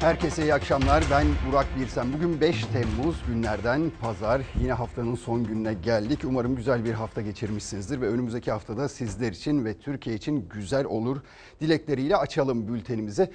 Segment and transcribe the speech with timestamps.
[0.00, 1.04] Herkese iyi akşamlar.
[1.10, 2.12] Ben Burak Birsen.
[2.12, 4.42] Bugün 5 Temmuz günlerden pazar.
[4.60, 6.20] Yine haftanın son gününe geldik.
[6.24, 11.16] Umarım güzel bir hafta geçirmişsinizdir ve önümüzdeki haftada sizler için ve Türkiye için güzel olur
[11.60, 13.28] dilekleriyle açalım bültenimizi.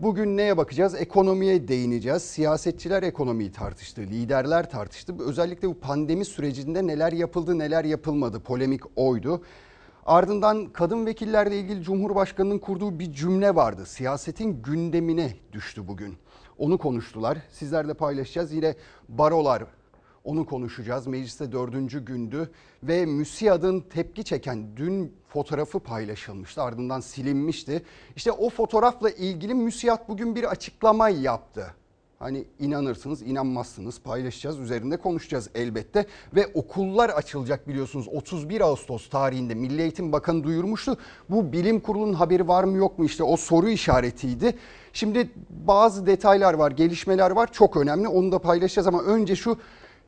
[0.00, 0.94] Bugün neye bakacağız?
[0.94, 2.22] Ekonomiye değineceğiz.
[2.22, 5.14] Siyasetçiler ekonomiyi tartıştı, liderler tartıştı.
[5.26, 8.40] Özellikle bu pandemi sürecinde neler yapıldı, neler yapılmadı.
[8.40, 9.42] Polemik oydu.
[10.10, 13.86] Ardından kadın vekillerle ilgili Cumhurbaşkanı'nın kurduğu bir cümle vardı.
[13.86, 16.16] Siyasetin gündemine düştü bugün.
[16.58, 17.38] Onu konuştular.
[17.50, 18.52] Sizlerle paylaşacağız.
[18.52, 18.74] Yine
[19.08, 19.64] barolar
[20.24, 21.06] onu konuşacağız.
[21.06, 22.50] Mecliste dördüncü gündü
[22.82, 26.62] ve MÜSİAD'ın tepki çeken dün fotoğrafı paylaşılmıştı.
[26.62, 27.82] Ardından silinmişti.
[28.16, 31.74] İşte o fotoğrafla ilgili MÜSİAD bugün bir açıklama yaptı.
[32.20, 36.06] Hani inanırsınız, inanmazsınız paylaşacağız, üzerinde konuşacağız elbette.
[36.34, 40.96] Ve okullar açılacak biliyorsunuz 31 Ağustos tarihinde Milli Eğitim Bakanı duyurmuştu.
[41.30, 44.58] Bu bilim kurulunun haberi var mı yok mu işte o soru işaretiydi.
[44.92, 45.30] Şimdi
[45.66, 49.58] bazı detaylar var, gelişmeler var çok önemli onu da paylaşacağız ama önce şu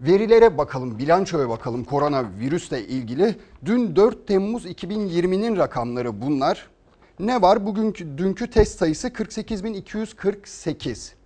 [0.00, 3.36] verilere bakalım, bilançoya bakalım koronavirüsle ilgili.
[3.64, 6.68] Dün 4 Temmuz 2020'nin rakamları bunlar.
[7.20, 7.66] Ne var?
[7.66, 11.21] Bugünkü dünkü test sayısı 48.248.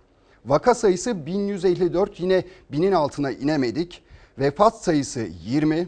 [0.47, 4.01] Vaka sayısı 1154 yine binin altına inemedik.
[4.39, 5.87] Vefat sayısı 20.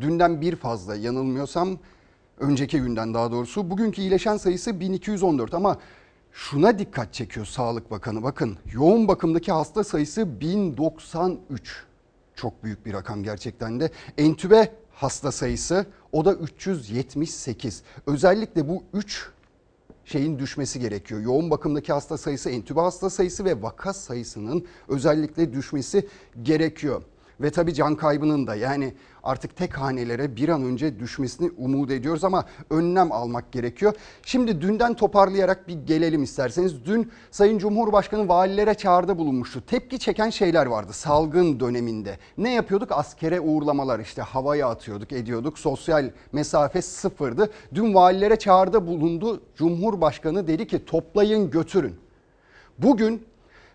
[0.00, 1.78] Dünden bir fazla yanılmıyorsam
[2.38, 3.70] önceki günden daha doğrusu.
[3.70, 5.78] Bugünkü iyileşen sayısı 1214 ama
[6.32, 8.22] şuna dikkat çekiyor Sağlık Bakanı.
[8.22, 11.84] Bakın yoğun bakımdaki hasta sayısı 1093.
[12.34, 13.90] Çok büyük bir rakam gerçekten de.
[14.18, 17.82] Entübe hasta sayısı o da 378.
[18.06, 19.30] Özellikle bu 3
[20.04, 21.20] şeyin düşmesi gerekiyor.
[21.20, 26.08] Yoğun bakımdaki hasta sayısı, entübe hasta sayısı ve vaka sayısının özellikle düşmesi
[26.42, 27.02] gerekiyor.
[27.40, 32.24] Ve tabii can kaybının da yani artık tek hanelere bir an önce düşmesini umut ediyoruz
[32.24, 33.94] ama önlem almak gerekiyor.
[34.22, 36.84] Şimdi dünden toparlayarak bir gelelim isterseniz.
[36.84, 39.66] Dün Sayın Cumhurbaşkanı valilere çağrıda bulunmuştu.
[39.66, 42.18] Tepki çeken şeyler vardı salgın döneminde.
[42.38, 42.92] Ne yapıyorduk?
[42.92, 45.58] Askere uğurlamalar işte havaya atıyorduk, ediyorduk.
[45.58, 47.50] Sosyal mesafe sıfırdı.
[47.74, 49.42] Dün valilere çağrıda bulundu.
[49.56, 51.94] Cumhurbaşkanı dedi ki toplayın götürün.
[52.78, 53.26] Bugün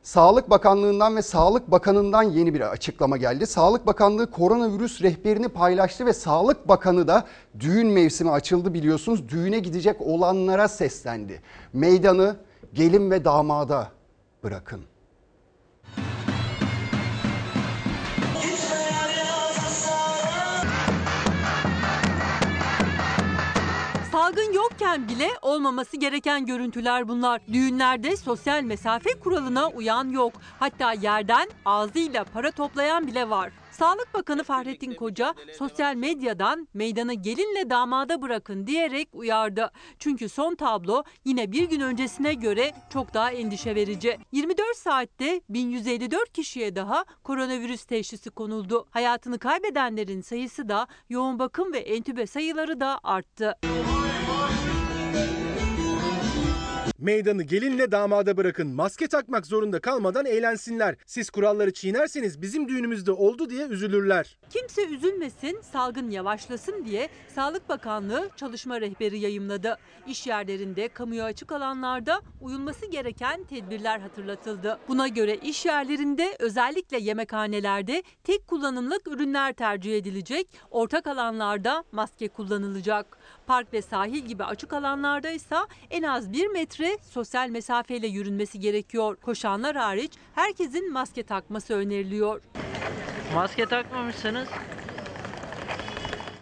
[0.03, 3.47] Sağlık Bakanlığı'ndan ve Sağlık Bakanı'ndan yeni bir açıklama geldi.
[3.47, 7.25] Sağlık Bakanlığı koronavirüs rehberini paylaştı ve Sağlık Bakanı da
[7.59, 9.29] düğün mevsimi açıldı biliyorsunuz.
[9.29, 11.41] Düğüne gidecek olanlara seslendi.
[11.73, 12.35] Meydanı
[12.73, 13.87] gelin ve damada
[14.43, 14.81] bırakın.
[24.31, 27.41] Salgın yokken bile olmaması gereken görüntüler bunlar.
[27.53, 30.33] Düğünlerde sosyal mesafe kuralına uyan yok.
[30.59, 33.51] Hatta yerden ağzıyla para toplayan bile var.
[33.71, 39.71] Sağlık Bakanı Fahrettin Koca sosyal medyadan meydanı gelinle damada bırakın diyerek uyardı.
[39.99, 44.17] Çünkü son tablo yine bir gün öncesine göre çok daha endişe verici.
[44.31, 48.85] 24 saatte 1154 kişiye daha koronavirüs teşhisi konuldu.
[48.89, 53.55] Hayatını kaybedenlerin sayısı da yoğun bakım ve entübe sayıları da arttı.
[57.01, 58.67] Meydanı gelinle damada bırakın.
[58.67, 60.95] Maske takmak zorunda kalmadan eğlensinler.
[61.05, 64.37] Siz kuralları çiğnerseniz bizim düğünümüzde oldu diye üzülürler.
[64.49, 69.77] Kimse üzülmesin, salgın yavaşlasın diye Sağlık Bakanlığı çalışma rehberi yayımladı.
[70.07, 74.79] İş yerlerinde, kamuya açık alanlarda uyulması gereken tedbirler hatırlatıldı.
[74.87, 83.17] Buna göre iş yerlerinde özellikle yemekhanelerde tek kullanımlık ürünler tercih edilecek, ortak alanlarda maske kullanılacak.
[83.51, 85.55] Park ve sahil gibi açık alanlarda ise
[85.89, 89.15] en az bir metre sosyal mesafeyle yürünmesi gerekiyor.
[89.15, 92.41] Koşanlar hariç herkesin maske takması öneriliyor.
[93.35, 94.47] Maske takmamışsınız.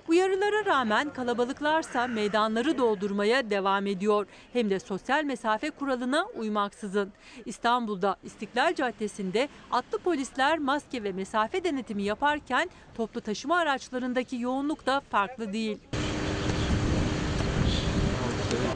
[0.08, 4.28] Uyarılara rağmen kalabalıklarsa meydanları doldurmaya devam ediyor.
[4.54, 7.14] Hem de sosyal mesafe kuralına uymaksızın.
[7.46, 15.02] İstanbul'da İstiklal Caddesi'nde atlı polisler maske ve mesafe denetimi yaparken toplu taşıma araçlarındaki yoğunluk da
[15.10, 15.78] farklı değil.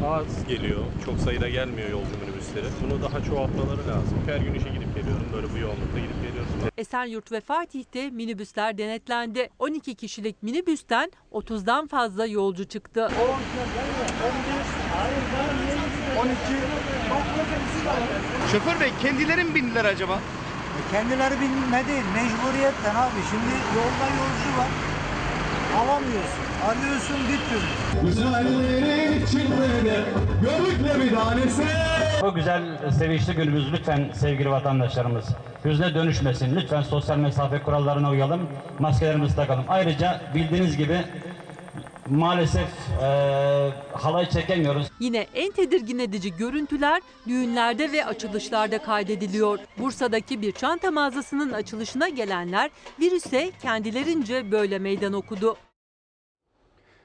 [0.08, 0.84] Az geliyor.
[1.06, 2.66] Çok sayıda gelmiyor yolcu minibüsleri.
[2.84, 4.18] Bunu daha çoğaltmaları lazım.
[4.26, 5.26] Her gün işe gidip geliyorum.
[5.36, 6.50] Böyle bu yoğunlukta gidip geliyoruz.
[6.78, 9.50] Esenyurt ve Fatih'te minibüsler denetlendi.
[9.60, 13.10] 12 kişilik minibüsten 30'dan fazla yolcu çıktı.
[18.52, 20.20] Şoför bey kendileri mi bindiler acaba?
[20.92, 23.20] Kendileri binme değil, mecburiyetten abi.
[23.30, 24.93] Şimdi yolda yolcu var.
[25.78, 26.44] Alamıyorsun.
[26.66, 28.08] Alıyorsun bir türlü.
[28.08, 30.04] Güzellerin içinde de
[30.42, 31.64] gördükle bir tanesi.
[32.22, 32.62] Bu güzel
[32.92, 35.26] sevinçli günümüz lütfen sevgili vatandaşlarımız
[35.66, 36.56] hüzne dönüşmesin.
[36.56, 38.42] Lütfen sosyal mesafe kurallarına uyalım.
[38.80, 39.64] Maskelerimizi takalım.
[39.68, 40.98] Ayrıca bildiğiniz gibi
[42.10, 42.68] maalesef
[43.02, 43.06] e,
[43.94, 44.88] halay çekemiyoruz.
[45.00, 49.60] Yine en tedirgin edici görüntüler düğünlerde ve açılışlarda kaydediliyor.
[49.78, 55.58] Bursa'daki bir çanta mağazasının açılışına gelenler virüse kendilerince böyle meydan okudu.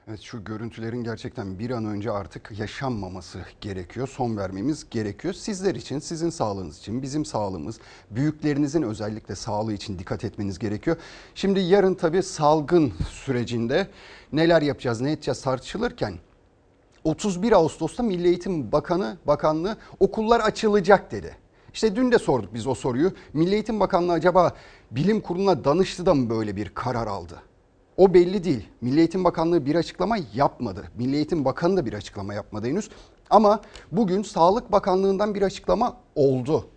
[0.09, 4.07] Evet şu görüntülerin gerçekten bir an önce artık yaşanmaması gerekiyor.
[4.07, 5.33] Son vermemiz gerekiyor.
[5.33, 7.79] Sizler için, sizin sağlığınız için, bizim sağlığımız,
[8.11, 10.97] büyüklerinizin özellikle sağlığı için dikkat etmeniz gerekiyor.
[11.35, 13.87] Şimdi yarın tabii salgın sürecinde
[14.33, 16.13] neler yapacağız, ne edeceğiz tartışılırken
[17.03, 21.37] 31 Ağustos'ta Milli Eğitim Bakanı Bakanlığı okullar açılacak dedi.
[21.73, 23.13] İşte dün de sorduk biz o soruyu.
[23.33, 24.55] Milli Eğitim Bakanlığı acaba
[24.91, 27.48] bilim kuruluna danıştı da mı böyle bir karar aldı?
[27.99, 28.67] O belli değil.
[28.81, 30.83] Milli Eğitim Bakanlığı bir açıklama yapmadı.
[30.97, 32.89] Milli Eğitim Bakanı da bir açıklama yapmadı henüz.
[33.29, 33.61] Ama
[33.91, 36.67] bugün Sağlık Bakanlığı'ndan bir açıklama oldu.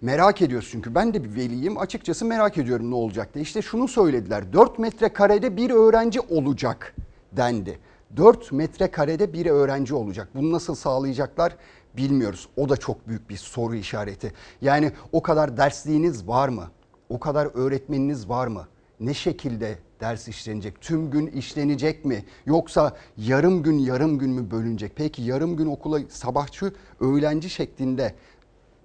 [0.00, 3.42] Merak ediyoruz çünkü ben de bir veliyim açıkçası merak ediyorum ne olacak diye.
[3.42, 6.94] İşte şunu söylediler 4 metrekarede bir öğrenci olacak
[7.32, 7.78] dendi.
[8.16, 10.28] 4 metrekarede bir öğrenci olacak.
[10.34, 11.56] Bunu nasıl sağlayacaklar
[11.96, 12.48] bilmiyoruz.
[12.56, 14.32] O da çok büyük bir soru işareti.
[14.62, 16.64] Yani o kadar dersliğiniz var mı?
[17.08, 18.66] O kadar öğretmeniniz var mı?
[19.00, 20.80] Ne şekilde ders işlenecek?
[20.80, 22.24] Tüm gün işlenecek mi?
[22.46, 24.92] Yoksa yarım gün yarım gün mü bölünecek?
[24.96, 28.14] Peki yarım gün okula sabahçı öğlenci şeklinde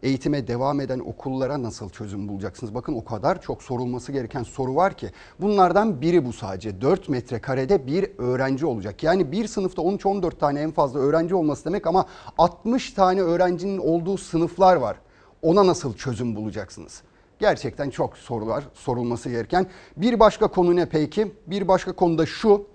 [0.04, 2.76] eğitime devam eden okullara nasıl çözüm bulacaksınız?
[2.76, 5.12] Bakın o kadar çok sorulması gereken soru var ki.
[5.42, 6.82] Bunlardan biri bu sadece.
[6.82, 9.04] 4 metrekarede bir öğrenci olacak.
[9.04, 12.06] Yani bir sınıfta 13-14 tane en fazla öğrenci olması demek ama
[12.38, 14.98] 60 tane öğrencinin olduğu sınıflar var.
[15.42, 17.02] Ona nasıl çözüm bulacaksınız?
[17.44, 19.68] Gerçekten çok sorular sorulması gereken.
[19.98, 21.32] Bir başka konu ne peki?
[21.48, 22.68] Bir başka konu da şu.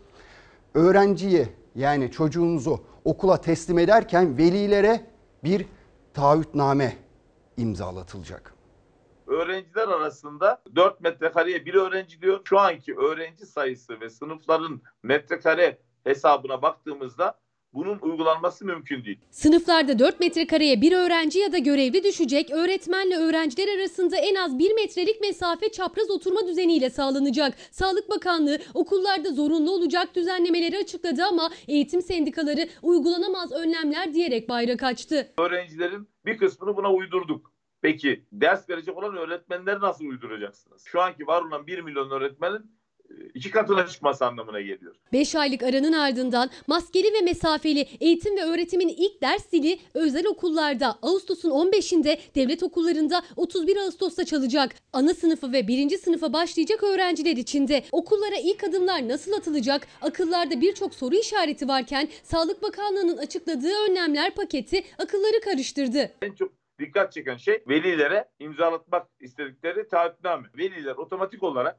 [0.74, 5.06] Öğrenciyi yani çocuğunuzu okula teslim ederken velilere
[5.44, 5.66] bir
[6.14, 6.96] taahhütname
[7.56, 8.54] imzalatılacak.
[9.26, 12.40] öğrenciler arasında 4 metrekareye bir öğrenci diyor.
[12.44, 17.38] Şu anki öğrenci sayısı ve sınıfların metrekare hesabına baktığımızda
[17.78, 19.18] bunun uygulanması mümkün değil.
[19.30, 24.74] Sınıflarda 4 metrekareye bir öğrenci ya da görevli düşecek, öğretmenle öğrenciler arasında en az 1
[24.74, 27.54] metrelik mesafe çapraz oturma düzeniyle sağlanacak.
[27.70, 35.32] Sağlık Bakanlığı okullarda zorunlu olacak düzenlemeleri açıkladı ama eğitim sendikaları uygulanamaz önlemler diyerek bayrak açtı.
[35.38, 37.52] Öğrencilerin bir kısmını buna uydurduk.
[37.82, 40.84] Peki ders verecek olan öğretmenleri nasıl uyduracaksınız?
[40.84, 42.77] Şu anki var olan 1 milyon öğretmenin
[43.34, 44.94] iki katına çıkması anlamına geliyor.
[45.12, 50.98] 5 aylık aranın ardından maskeli ve mesafeli eğitim ve öğretimin ilk ders zili özel okullarda
[51.02, 54.74] Ağustos'un 15'inde devlet okullarında 31 Ağustos'ta çalacak.
[54.92, 55.98] Ana sınıfı ve 1.
[55.98, 59.86] sınıfa başlayacak öğrenciler için de okullara ilk adımlar nasıl atılacak?
[60.02, 66.10] Akıllarda birçok soru işareti varken Sağlık Bakanlığı'nın açıkladığı önlemler paketi akılları karıştırdı.
[66.22, 70.48] En çok dikkat çeken şey velilere imzalatmak istedikleri taahhütname.
[70.58, 71.78] Veliler otomatik olarak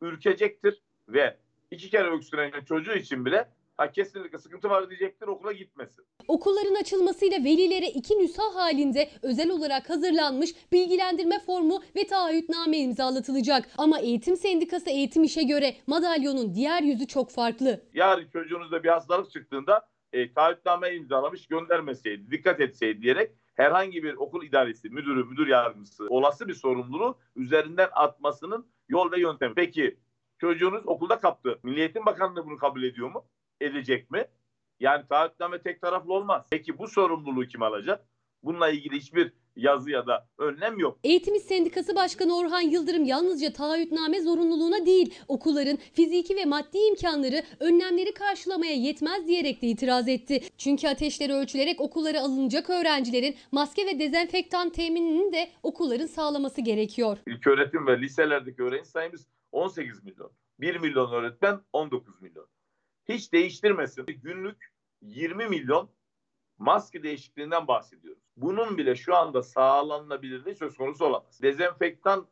[0.00, 1.36] ürkecektir ve
[1.70, 6.04] iki kere öksüren çocuğu için bile ha kesinlikle sıkıntı var diyecektir okula gitmesin.
[6.28, 13.68] Okulların açılmasıyla velilere iki nüsha halinde özel olarak hazırlanmış bilgilendirme formu ve taahhütname imzalatılacak.
[13.78, 17.80] Ama eğitim sendikası eğitim işe göre madalyonun diğer yüzü çok farklı.
[17.94, 24.44] Yarın çocuğunuzda bir hastalık çıktığında e, taahhütname imzalamış göndermeseydi, dikkat etseydi diyerek herhangi bir okul
[24.44, 29.54] idaresi, müdürü, müdür yardımcısı olası bir sorumluluğu üzerinden atmasının yol ve yöntemi.
[29.54, 29.98] Peki
[30.38, 31.58] çocuğunuz okulda kaptı.
[31.62, 33.26] Milli Eğitim Bakanlığı bunu kabul ediyor mu?
[33.60, 34.26] Edecek mi?
[34.80, 36.46] Yani taahhütname tek taraflı olmaz.
[36.50, 38.06] Peki bu sorumluluğu kim alacak?
[38.42, 40.98] Bununla ilgili hiçbir yazı ya da önlem yok.
[41.04, 47.42] Eğitim İş Sendikası Başkanı Orhan Yıldırım yalnızca taahhütname zorunluluğuna değil, okulların fiziki ve maddi imkanları
[47.60, 50.40] önlemleri karşılamaya yetmez diyerek de itiraz etti.
[50.58, 57.18] Çünkü ateşleri ölçülerek okullara alınacak öğrencilerin maske ve dezenfektan teminini de okulların sağlaması gerekiyor.
[57.26, 60.32] İlköğretim ve liselerdeki öğrenci sayımız 18 milyon.
[60.60, 62.46] 1 milyon öğretmen 19 milyon.
[63.08, 64.06] Hiç değiştirmesin.
[64.06, 64.72] Günlük
[65.02, 65.90] 20 milyon
[66.58, 68.22] maske değişikliğinden bahsediyoruz.
[68.36, 71.42] Bunun bile şu anda sağlanabilirliği söz konusu olamaz.
[71.42, 72.26] Dezenfektan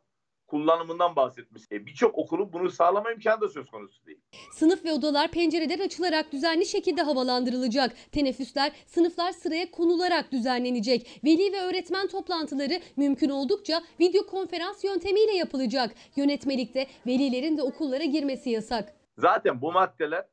[0.47, 1.63] kullanımından bahsetmiş.
[1.71, 4.19] E, Birçok okulun bunu sağlama imkanı da söz konusu değil.
[4.53, 7.95] Sınıf ve odalar pencereler açılarak düzenli şekilde havalandırılacak.
[8.11, 11.21] Teneffüsler sınıflar sıraya konularak düzenlenecek.
[11.23, 15.95] Veli ve öğretmen toplantıları mümkün oldukça video konferans yöntemiyle yapılacak.
[16.15, 18.93] Yönetmelikte velilerin de okullara girmesi yasak.
[19.17, 20.25] Zaten bu maddeler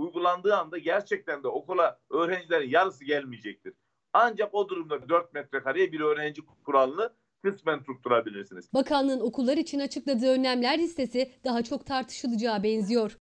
[0.00, 3.74] uygulandığı anda gerçekten de okula öğrencilerin yarısı gelmeyecektir.
[4.12, 8.72] Ancak o durumda 4 metrekareye bir öğrenci kuralını kısmen tutturabilirsiniz.
[8.74, 13.16] Bakanlığın okullar için açıkladığı önlemler listesi daha çok tartışılacağı benziyor.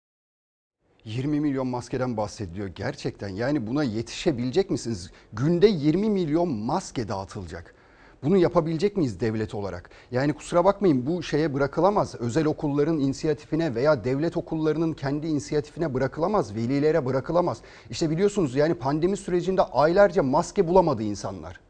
[1.04, 3.28] 20 milyon maskeden bahsediliyor gerçekten.
[3.28, 5.10] Yani buna yetişebilecek misiniz?
[5.32, 7.75] Günde 20 milyon maske dağıtılacak.
[8.22, 9.90] Bunu yapabilecek miyiz devlet olarak?
[10.10, 12.14] Yani kusura bakmayın bu şeye bırakılamaz.
[12.14, 16.54] Özel okulların inisiyatifine veya devlet okullarının kendi inisiyatifine bırakılamaz.
[16.54, 17.58] Velilere bırakılamaz.
[17.90, 21.60] İşte biliyorsunuz yani pandemi sürecinde aylarca maske bulamadı insanlar.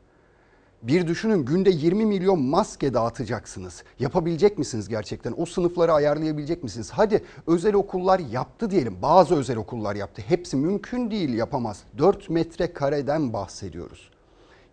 [0.83, 3.83] Bir düşünün günde 20 milyon maske dağıtacaksınız.
[3.99, 5.35] Yapabilecek misiniz gerçekten?
[5.37, 6.91] O sınıfları ayarlayabilecek misiniz?
[6.91, 8.97] Hadi özel okullar yaptı diyelim.
[9.03, 10.23] Bazı özel okullar yaptı.
[10.27, 11.83] Hepsi mümkün değil yapamaz.
[11.99, 14.16] 4 metrekareden bahsediyoruz.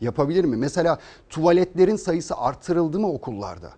[0.03, 0.57] Yapabilir mi?
[0.57, 3.71] Mesela tuvaletlerin sayısı artırıldı mı okullarda?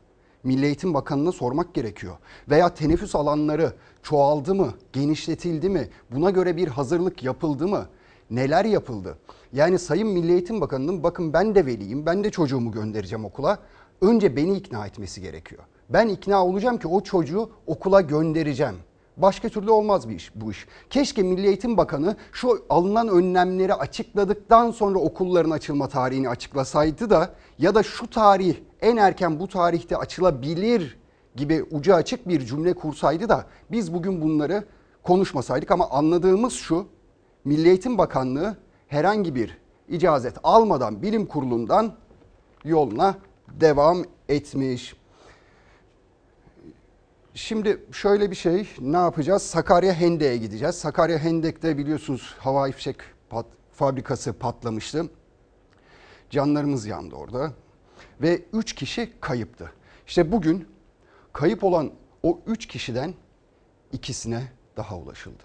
[0.44, 2.16] Milli Eğitim Bakanı'na sormak gerekiyor.
[2.50, 5.90] Veya teneffüs alanları çoğaldı mı, genişletildi mi?
[6.12, 7.86] Buna göre bir hazırlık yapıldı mı?
[8.30, 9.18] Neler yapıldı?
[9.54, 13.60] Yani Sayın Milli Eğitim Bakanı'nın bakın ben de veliyim, ben de çocuğumu göndereceğim okula.
[14.02, 15.64] Önce beni ikna etmesi gerekiyor.
[15.90, 18.76] Ben ikna olacağım ki o çocuğu okula göndereceğim.
[19.18, 20.68] Başka türlü olmaz bir iş bu iş.
[20.90, 27.76] Keşke Milli Eğitim Bakanı şu alınan önlemleri açıkladıktan sonra okulların açılma tarihini açıklasaydı da ya
[27.76, 30.98] da şu tarih en erken bu tarihte açılabilir
[31.36, 34.64] gibi ucu açık bir cümle kursaydı da biz bugün bunları
[35.04, 36.88] konuşmasaydık ama anladığımız şu
[37.46, 38.58] Milli Eğitim Bakanlığı
[38.88, 39.58] herhangi bir
[39.90, 41.94] icazet almadan bilim kurulundan
[42.64, 43.16] yoluna
[43.48, 43.98] devam
[44.30, 44.96] etmiş.
[47.36, 49.42] Şimdi şöyle bir şey ne yapacağız?
[49.44, 50.76] Sakarya Hendek'e gideceğiz.
[50.76, 52.96] Sakarya Hendek'te biliyorsunuz havai fişek
[53.30, 55.10] pat, fabrikası patlamıştı.
[56.30, 57.54] Canlarımız yandı orada.
[58.22, 59.72] Ve 3 kişi kayıptı.
[60.08, 60.68] İşte bugün
[61.34, 61.92] kayıp olan
[62.24, 63.14] o 3 kişiden
[63.92, 64.44] ikisine
[64.78, 65.44] daha ulaşıldı.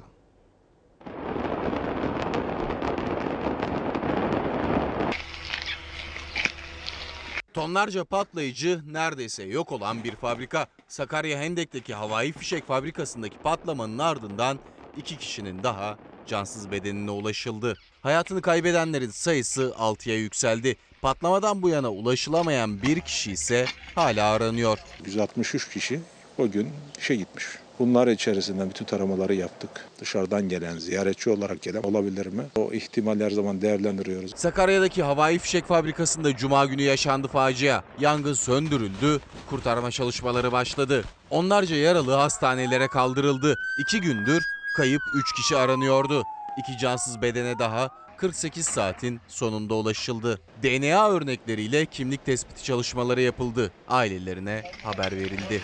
[7.61, 10.67] Tonlarca patlayıcı neredeyse yok olan bir fabrika.
[10.89, 14.61] Sakarya Hendek'teki havai fişek fabrikasındaki patlamanın ardından
[14.97, 17.77] iki kişinin daha cansız bedenine ulaşıldı.
[18.03, 20.77] Hayatını kaybedenlerin sayısı 6'ya yükseldi.
[21.03, 24.79] Patlamadan bu yana ulaşılamayan bir kişi ise hala aranıyor.
[25.05, 26.01] 163 kişi
[26.39, 27.47] o gün işe gitmiş.
[27.81, 29.71] Bunlar içerisinde bütün taramaları yaptık.
[30.01, 32.43] Dışarıdan gelen, ziyaretçi olarak gelen olabilir mi?
[32.57, 34.33] O ihtimal her zaman değerlendiriyoruz.
[34.37, 37.83] Sakarya'daki havai fişek fabrikasında cuma günü yaşandı facia.
[38.01, 39.21] Yangın söndürüldü,
[39.51, 41.05] kurtarma çalışmaları başladı.
[41.31, 43.59] Onlarca yaralı hastanelere kaldırıldı.
[43.79, 44.43] İki gündür
[44.77, 46.27] kayıp 3 kişi aranıyordu.
[46.57, 50.41] İki cansız bedene daha 48 saatin sonunda ulaşıldı.
[50.63, 53.73] DNA örnekleriyle kimlik tespiti çalışmaları yapıldı.
[53.89, 55.61] Ailelerine haber verildi.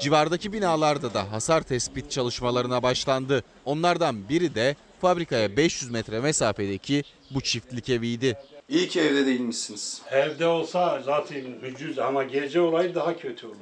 [0.00, 3.44] Civardaki binalarda da hasar tespit çalışmalarına başlandı.
[3.64, 8.38] Onlardan biri de fabrikaya 500 metre mesafedeki bu çiftlik eviydi.
[8.68, 10.02] İyi ki evde değilmişsiniz.
[10.10, 13.56] Evde olsa zaten ucuz ama gece olayı daha kötü olur.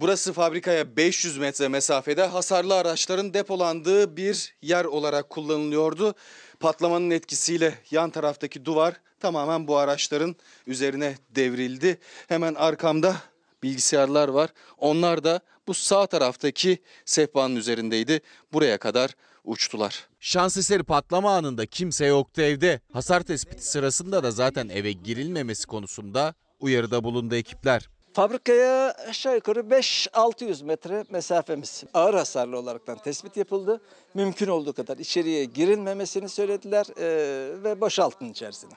[0.00, 6.14] Burası fabrikaya 500 metre mesafede hasarlı araçların depolandığı bir yer olarak kullanılıyordu.
[6.60, 11.98] Patlamanın etkisiyle yan taraftaki duvar tamamen bu araçların üzerine devrildi.
[12.28, 13.16] Hemen arkamda
[13.64, 14.50] bilgisayarlar var.
[14.78, 18.20] Onlar da bu sağ taraftaki sehpanın üzerindeydi.
[18.52, 19.10] Buraya kadar
[19.44, 20.06] uçtular.
[20.20, 22.80] Şans eseri patlama anında kimse yoktu evde.
[22.92, 27.88] Hasar tespiti sırasında da zaten eve girilmemesi konusunda uyarıda bulundu ekipler.
[28.12, 33.80] Fabrikaya aşağı yukarı 5-600 metre mesafemiz ağır hasarlı olaraktan tespit yapıldı.
[34.14, 38.72] Mümkün olduğu kadar içeriye girilmemesini söylediler eee, ve boşaltın içerisine.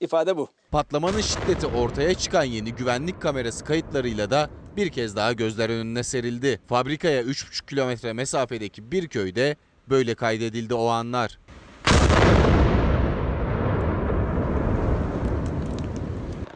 [0.00, 0.48] İfade bu.
[0.70, 6.60] Patlamanın şiddeti ortaya çıkan yeni güvenlik kamerası kayıtlarıyla da bir kez daha gözler önüne serildi.
[6.68, 9.56] Fabrikaya 3,5 kilometre mesafedeki bir köyde
[9.88, 11.38] böyle kaydedildi o anlar.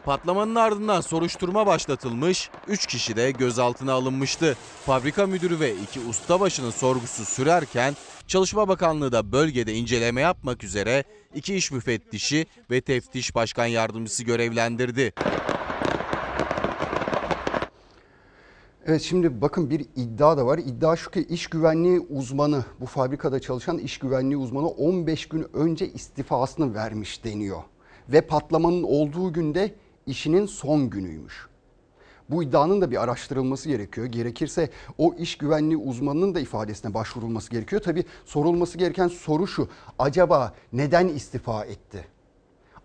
[0.05, 4.57] Patlamanın ardından soruşturma başlatılmış, 3 kişi de gözaltına alınmıştı.
[4.85, 7.93] Fabrika müdürü ve iki ustabaşının sorgusu sürerken
[8.27, 11.03] Çalışma Bakanlığı da bölgede inceleme yapmak üzere
[11.35, 15.13] iki iş müfettişi ve teftiş başkan yardımcısı görevlendirdi.
[18.85, 20.57] Evet şimdi bakın bir iddia da var.
[20.57, 25.87] İddia şu ki iş güvenliği uzmanı, bu fabrikada çalışan iş güvenliği uzmanı 15 gün önce
[25.87, 27.61] istifasını vermiş deniyor.
[28.09, 29.75] Ve patlamanın olduğu günde
[30.07, 31.47] işinin son günüymüş.
[32.29, 34.07] Bu iddianın da bir araştırılması gerekiyor.
[34.07, 37.81] Gerekirse o iş güvenliği uzmanının da ifadesine başvurulması gerekiyor.
[37.81, 39.67] Tabii sorulması gereken soru şu.
[39.99, 42.05] Acaba neden istifa etti?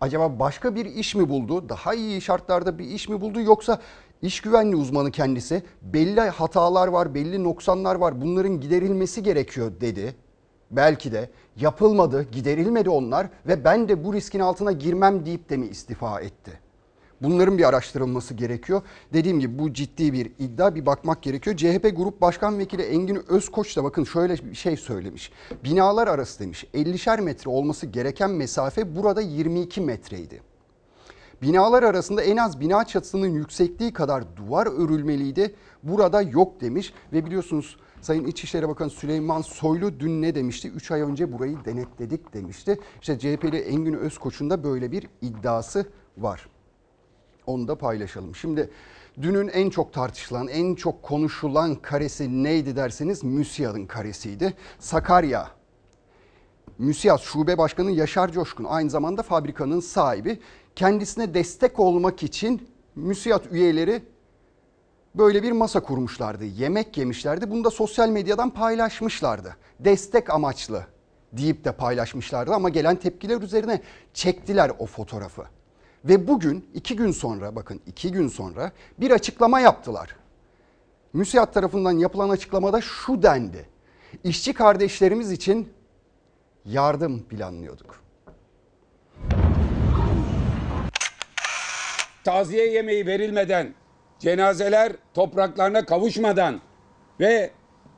[0.01, 1.69] Acaba başka bir iş mi buldu?
[1.69, 3.81] Daha iyi şartlarda bir iş mi buldu yoksa
[4.21, 8.21] iş güvenliği uzmanı kendisi belli hatalar var, belli noksanlar var.
[8.21, 10.15] Bunların giderilmesi gerekiyor dedi.
[10.71, 15.67] Belki de yapılmadı, giderilmedi onlar ve ben de bu riskin altına girmem deyip de mi
[15.67, 16.68] istifa etti?
[17.21, 18.81] Bunların bir araştırılması gerekiyor.
[19.13, 21.57] Dediğim gibi bu ciddi bir iddia bir bakmak gerekiyor.
[21.57, 25.31] CHP Grup Başkan Vekili Engin Özkoç da bakın şöyle bir şey söylemiş.
[25.63, 30.41] Binalar arası demiş 50'şer metre olması gereken mesafe burada 22 metreydi.
[31.41, 35.55] Binalar arasında en az bina çatısının yüksekliği kadar duvar örülmeliydi.
[35.83, 40.69] Burada yok demiş ve biliyorsunuz Sayın İçişleri Bakanı Süleyman Soylu dün ne demişti?
[40.69, 42.79] 3 ay önce burayı denetledik demişti.
[43.01, 45.85] İşte CHP'li Engin Özkoç'un da böyle bir iddiası
[46.17, 46.49] var.
[47.49, 48.35] Onu da paylaşalım.
[48.35, 48.69] Şimdi
[49.21, 54.53] dünün en çok tartışılan, en çok konuşulan karesi neydi derseniz MÜSİAD'ın karesiydi.
[54.79, 55.47] Sakarya
[56.77, 60.39] MÜSİAD Şube Başkanı Yaşar Coşkun aynı zamanda fabrikanın sahibi.
[60.75, 64.03] Kendisine destek olmak için MÜSİAD üyeleri
[65.15, 66.45] böyle bir masa kurmuşlardı.
[66.45, 67.51] Yemek yemişlerdi.
[67.51, 69.55] Bunu da sosyal medyadan paylaşmışlardı.
[69.79, 70.85] Destek amaçlı
[71.33, 73.81] deyip de paylaşmışlardı ama gelen tepkiler üzerine
[74.13, 75.58] çektiler o fotoğrafı.
[76.05, 80.15] Ve bugün iki gün sonra bakın iki gün sonra bir açıklama yaptılar.
[81.13, 83.65] MÜSİAD tarafından yapılan açıklamada şu dendi.
[84.23, 85.73] İşçi kardeşlerimiz için
[86.65, 88.03] yardım planlıyorduk.
[92.23, 93.73] Taziye yemeği verilmeden,
[94.19, 96.61] cenazeler topraklarına kavuşmadan
[97.19, 97.51] ve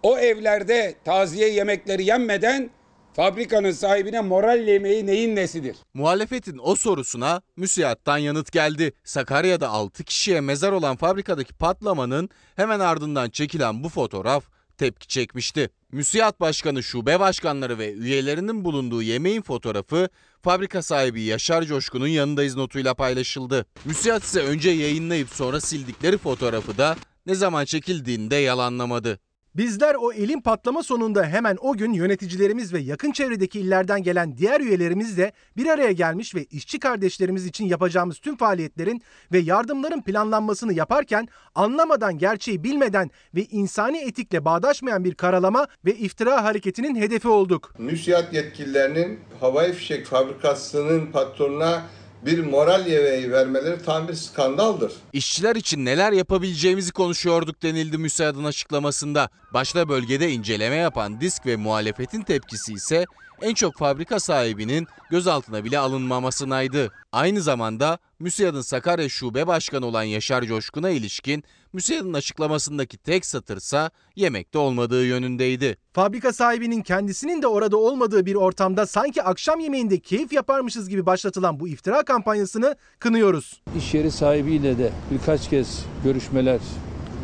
[0.03, 2.69] o evlerde taziye yemekleri yenmeden
[3.13, 5.75] fabrikanın sahibine moral yemeği neyin nesidir?
[5.93, 8.93] Muhalefetin o sorusuna müsiattan yanıt geldi.
[9.03, 14.43] Sakarya'da 6 kişiye mezar olan fabrikadaki patlamanın hemen ardından çekilen bu fotoğraf
[14.77, 15.69] tepki çekmişti.
[15.91, 20.09] Müsiyat Başkanı, şube başkanları ve üyelerinin bulunduğu yemeğin fotoğrafı
[20.41, 23.65] fabrika sahibi Yaşar Coşkun'un yanındayız notuyla paylaşıldı.
[23.85, 29.19] Müsiyat ise önce yayınlayıp sonra sildikleri fotoğrafı da ne zaman çekildiğini de yalanlamadı.
[29.55, 34.61] Bizler o elin patlama sonunda hemen o gün yöneticilerimiz ve yakın çevredeki illerden gelen diğer
[34.61, 41.27] üyelerimizle bir araya gelmiş ve işçi kardeşlerimiz için yapacağımız tüm faaliyetlerin ve yardımların planlanmasını yaparken
[41.55, 47.73] anlamadan, gerçeği bilmeden ve insani etikle bağdaşmayan bir karalama ve iftira hareketinin hedefi olduk.
[47.77, 51.81] MÜSİAD yetkililerinin havai fişek fabrikasının patronuna
[52.25, 54.93] bir moral yemeği vermeleri tam bir skandaldır.
[55.13, 59.29] İşçiler için neler yapabileceğimizi konuşuyorduk denildi müsaadın açıklamasında.
[59.53, 63.05] Başta bölgede inceleme yapan disk ve muhalefetin tepkisi ise
[63.41, 66.91] en çok fabrika sahibinin gözaltına bile alınmamasınaydı.
[67.11, 74.57] Aynı zamanda MÜSİAD'ın Sakarya Şube Başkanı olan Yaşar Coşkun'a ilişkin MÜSİAD'ın açıklamasındaki tek satırsa yemekte
[74.57, 75.77] olmadığı yönündeydi.
[75.93, 81.59] Fabrika sahibinin kendisinin de orada olmadığı bir ortamda sanki akşam yemeğinde keyif yaparmışız gibi başlatılan
[81.59, 83.61] bu iftira kampanyasını kınıyoruz.
[83.77, 86.59] İş yeri sahibiyle de birkaç kez görüşmeler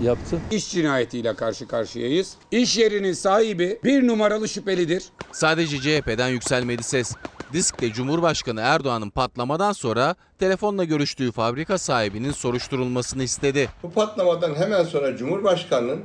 [0.04, 0.40] yaptı.
[0.52, 2.36] İş cinayetiyle karşı karşıyayız.
[2.52, 5.04] İş yerinin sahibi bir numaralı şüphelidir.
[5.32, 7.14] Sadece CHP'den yükselmedi ses.
[7.54, 13.70] Disk'te Cumhurbaşkanı Erdoğan'ın patlamadan sonra telefonla görüştüğü fabrika sahibinin soruşturulmasını istedi.
[13.84, 16.00] Bu patlamadan hemen sonra Cumhurbaşkanı'nın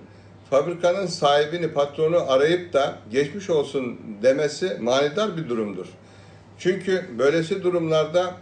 [0.51, 5.87] fabrikanın sahibini, patronu arayıp da geçmiş olsun demesi manidar bir durumdur.
[6.59, 8.35] Çünkü böylesi durumlarda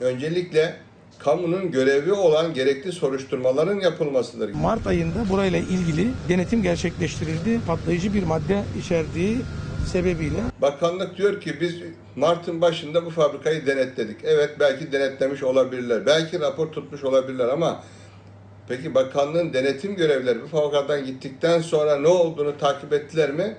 [0.00, 0.76] öncelikle
[1.18, 4.54] kamunun görevi olan gerekli soruşturmaların yapılmasıdır.
[4.54, 7.60] Mart ayında burayla ilgili denetim gerçekleştirildi.
[7.66, 9.38] Patlayıcı bir madde içerdiği
[9.86, 10.36] sebebiyle.
[10.60, 11.74] Bakanlık diyor ki biz
[12.16, 14.16] Mart'ın başında bu fabrikayı denetledik.
[14.24, 16.06] Evet belki denetlemiş olabilirler.
[16.06, 17.84] Belki rapor tutmuş olabilirler ama
[18.68, 23.56] peki bakanlığın denetim görevlileri bu fabrikadan gittikten sonra ne olduğunu takip ettiler mi?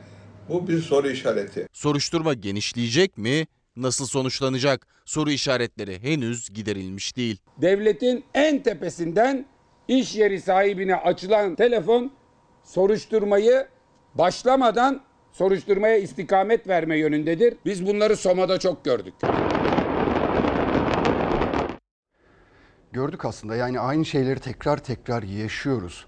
[0.50, 1.68] Bu bir soru işareti.
[1.74, 3.48] Soruşturma genişleyecek mi?
[3.76, 4.88] Nasıl sonuçlanacak?
[5.06, 7.38] Soru işaretleri henüz giderilmiş değil.
[7.58, 9.46] Devletin en tepesinden
[9.88, 12.12] iş yeri sahibine açılan telefon
[12.64, 13.68] soruşturmayı
[14.16, 15.02] başlamadan
[15.34, 17.54] soruşturmaya istikamet verme yönündedir.
[17.66, 19.14] Biz bunları Soma'da çok gördük.
[22.92, 26.06] Gördük aslında yani aynı şeyleri tekrar tekrar yaşıyoruz.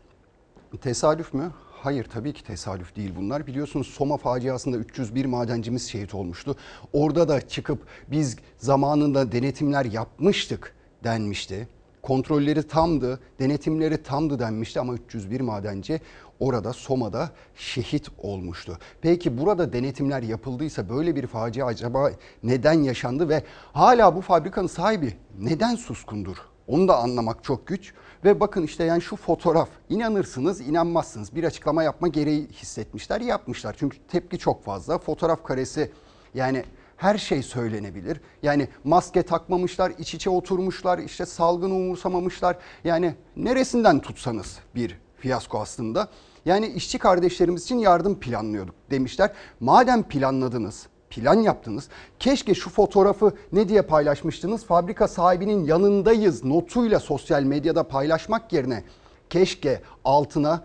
[0.82, 1.52] Tesadüf mü?
[1.72, 3.48] Hayır tabii ki tesadüf değil bunlar.
[3.48, 6.56] Biliyorsunuz Soma faciasında 301 madencimiz şehit olmuştu.
[6.94, 11.68] Orada da çıkıp biz zamanında denetimler yapmıştık denmişti.
[12.06, 16.02] Kontrolleri tamdı, denetimleri tamdı denmişti ama 301 madenci
[16.40, 18.78] orada Soma'da şehit olmuştu.
[19.02, 22.12] Peki burada denetimler yapıldıysa böyle bir facia acaba
[22.44, 26.38] neden yaşandı ve hala bu fabrikanın sahibi neden suskundur?
[26.68, 27.94] Onu da anlamak çok güç.
[28.24, 33.76] Ve bakın işte yani şu fotoğraf inanırsınız inanmazsınız bir açıklama yapma gereği hissetmişler yapmışlar.
[33.80, 35.92] Çünkü tepki çok fazla fotoğraf karesi
[36.34, 36.64] yani
[36.98, 38.22] her şey söylenebilir.
[38.44, 42.58] Yani maske takmamışlar, iç içe oturmuşlar, işte salgını umursamamışlar.
[42.84, 46.08] Yani neresinden tutsanız bir fiyasko aslında.
[46.46, 49.32] Yani işçi kardeşlerimiz için yardım planlıyorduk demişler.
[49.60, 51.88] Madem planladınız, plan yaptınız.
[52.20, 54.66] Keşke şu fotoğrafı ne diye paylaşmıştınız?
[54.66, 58.84] Fabrika sahibinin yanındayız notuyla sosyal medyada paylaşmak yerine
[59.30, 60.64] keşke altına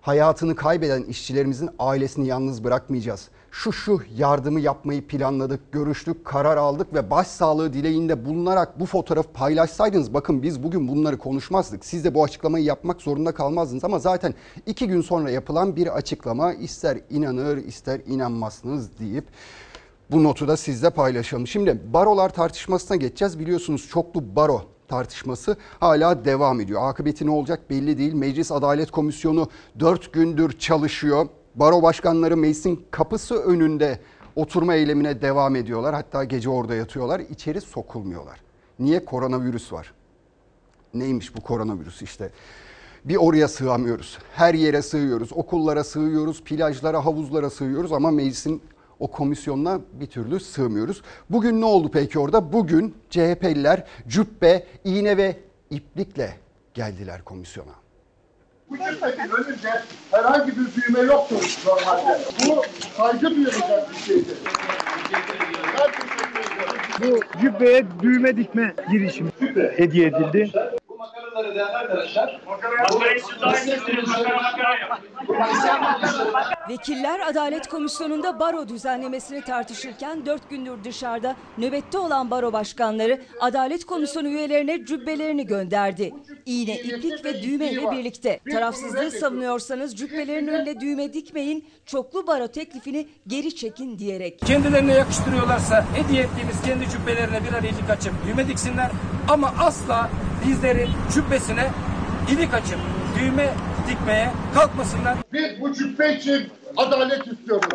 [0.00, 3.28] hayatını kaybeden işçilerimizin ailesini yalnız bırakmayacağız.
[3.56, 10.14] Şu şu yardımı yapmayı planladık, görüştük, karar aldık ve başsağlığı dileğinde bulunarak bu fotoğrafı paylaşsaydınız
[10.14, 11.84] bakın biz bugün bunları konuşmazdık.
[11.84, 14.34] Siz de bu açıklamayı yapmak zorunda kalmazdınız ama zaten
[14.66, 19.24] iki gün sonra yapılan bir açıklama ister inanır ister inanmazsınız deyip
[20.10, 21.46] bu notu da sizle paylaşalım.
[21.46, 23.38] Şimdi barolar tartışmasına geçeceğiz.
[23.38, 26.88] Biliyorsunuz çoklu baro tartışması hala devam ediyor.
[26.88, 28.14] Akıbeti ne olacak belli değil.
[28.14, 29.48] Meclis Adalet Komisyonu
[29.80, 31.26] 4 gündür çalışıyor.
[31.56, 34.00] Baro başkanları meclisin kapısı önünde
[34.36, 35.94] oturma eylemine devam ediyorlar.
[35.94, 37.20] Hatta gece orada yatıyorlar.
[37.20, 38.40] İçeri sokulmuyorlar.
[38.78, 39.04] Niye?
[39.04, 39.92] Koronavirüs var.
[40.94, 42.30] Neymiş bu koronavirüs işte?
[43.04, 44.18] Bir oraya sığamıyoruz.
[44.32, 45.32] Her yere sığıyoruz.
[45.32, 48.62] Okullara sığıyoruz, plajlara, havuzlara sığıyoruz ama meclisin
[49.00, 51.02] o komisyonuna bir türlü sığmıyoruz.
[51.30, 52.52] Bugün ne oldu peki orada?
[52.52, 55.38] Bugün CHP'liler cübbe, iğne ve
[55.70, 56.36] iplikle
[56.74, 57.85] geldiler komisyona.
[58.70, 62.18] Bu cümlenin önünde herhangi bir düğme yoktur normalde.
[62.46, 62.62] Bu
[62.96, 64.36] saygı duyulacak bir şeydir.
[67.02, 69.30] Bu cübbeye düğme dikme girişimi
[69.76, 70.52] hediye edildi.
[71.06, 72.40] Makaraları değerli arkadaşlar.
[76.68, 84.28] Vekiller Adalet Komisyonu'nda baro düzenlemesini tartışırken 4 gündür dışarıda nöbette olan baro başkanları Adalet Komisyonu
[84.28, 86.14] üyelerine cübbelerini gönderdi.
[86.46, 88.40] İğne, iplik ve düğme ile birlikte.
[88.52, 94.38] Tarafsızlığı savunuyorsanız cübbelerin önüne düğme dikmeyin, çoklu baro teklifini geri çekin diyerek.
[94.40, 98.90] Kendilerine yakıştırıyorlarsa hediye ettiğimiz kendi cübbelerine birer ilik açıp düğme diksinler.
[99.28, 100.10] Ama asla
[100.48, 101.70] bizlerin cübbesine
[102.32, 102.78] ilik açıp
[103.20, 103.54] düğme
[103.88, 105.14] dikmeye kalkmasınlar.
[105.32, 107.68] Biz bu cübbe için adalet istiyoruz.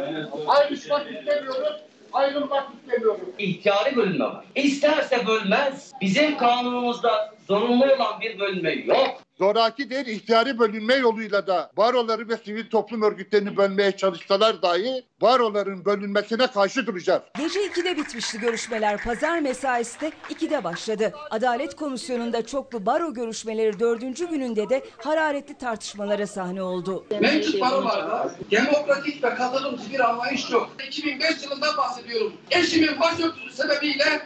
[0.47, 1.81] Ayrışmak istemiyoruz.
[2.13, 3.21] Ayrılmak istemiyoruz.
[3.39, 4.45] İhtiyari bölünme var.
[4.55, 5.91] İsterse bölmez.
[6.01, 9.21] Bizim kanunumuzda zorunlu olan bir bölünme yok.
[9.41, 15.85] Zoraki değil, ihtiyari bölünme yoluyla da baroları ve sivil toplum örgütlerini bölmeye çalışsalar dahi baroların
[15.85, 17.21] bölünmesine karşı duracağız.
[17.37, 19.03] Gece 2'de bitmişti görüşmeler.
[19.03, 21.13] Pazar mesaisi de 2'de başladı.
[21.29, 27.05] Adalet Komisyonu'nda çoklu baro görüşmeleri dördüncü gününde de hararetli tartışmalara sahne oldu.
[27.21, 30.69] Mevcut barolarda demokratik ve katılımcı bir anlayış yok.
[30.87, 32.33] 2005 yılından bahsediyorum.
[32.51, 34.21] Eşimin başörtüsü sebebiyle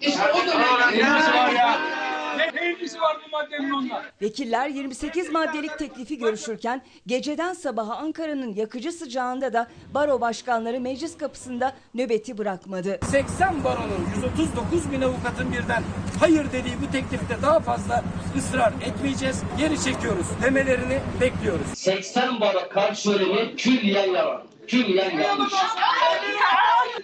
[0.00, 2.03] işte o dönemde...
[2.36, 4.02] Ne ilgisi var bu maddenin onunla?
[4.22, 11.72] Vekiller 28 maddelik teklifi görüşürken geceden sabaha Ankara'nın yakıcı sıcağında da baro başkanları meclis kapısında
[11.94, 12.98] nöbeti bırakmadı.
[13.10, 15.82] 80 baronun 139 bin avukatın birden
[16.20, 18.04] hayır dediği bu teklifte daha fazla
[18.38, 21.66] ısrar etmeyeceğiz, geri çekiyoruz demelerini bekliyoruz.
[21.74, 24.42] 80 baro karşı söylemi külliyen yalan.
[24.68, 25.52] Külliyen yanlış.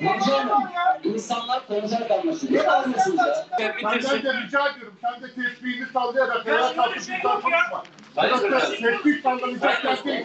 [0.00, 0.62] Burcu Hanım,
[1.04, 2.48] insanlar konser kalmasın.
[2.54, 3.74] Ne kalmasınız ya?
[3.80, 4.94] Senden de rica ediyorum.
[5.00, 6.46] Sen de tesbihini sallayarak
[6.76, 7.82] tartışmadan konuşma.
[8.16, 8.60] Hayır, Yoksa hocam.
[8.70, 10.24] tesbih sallamayacak yer değil.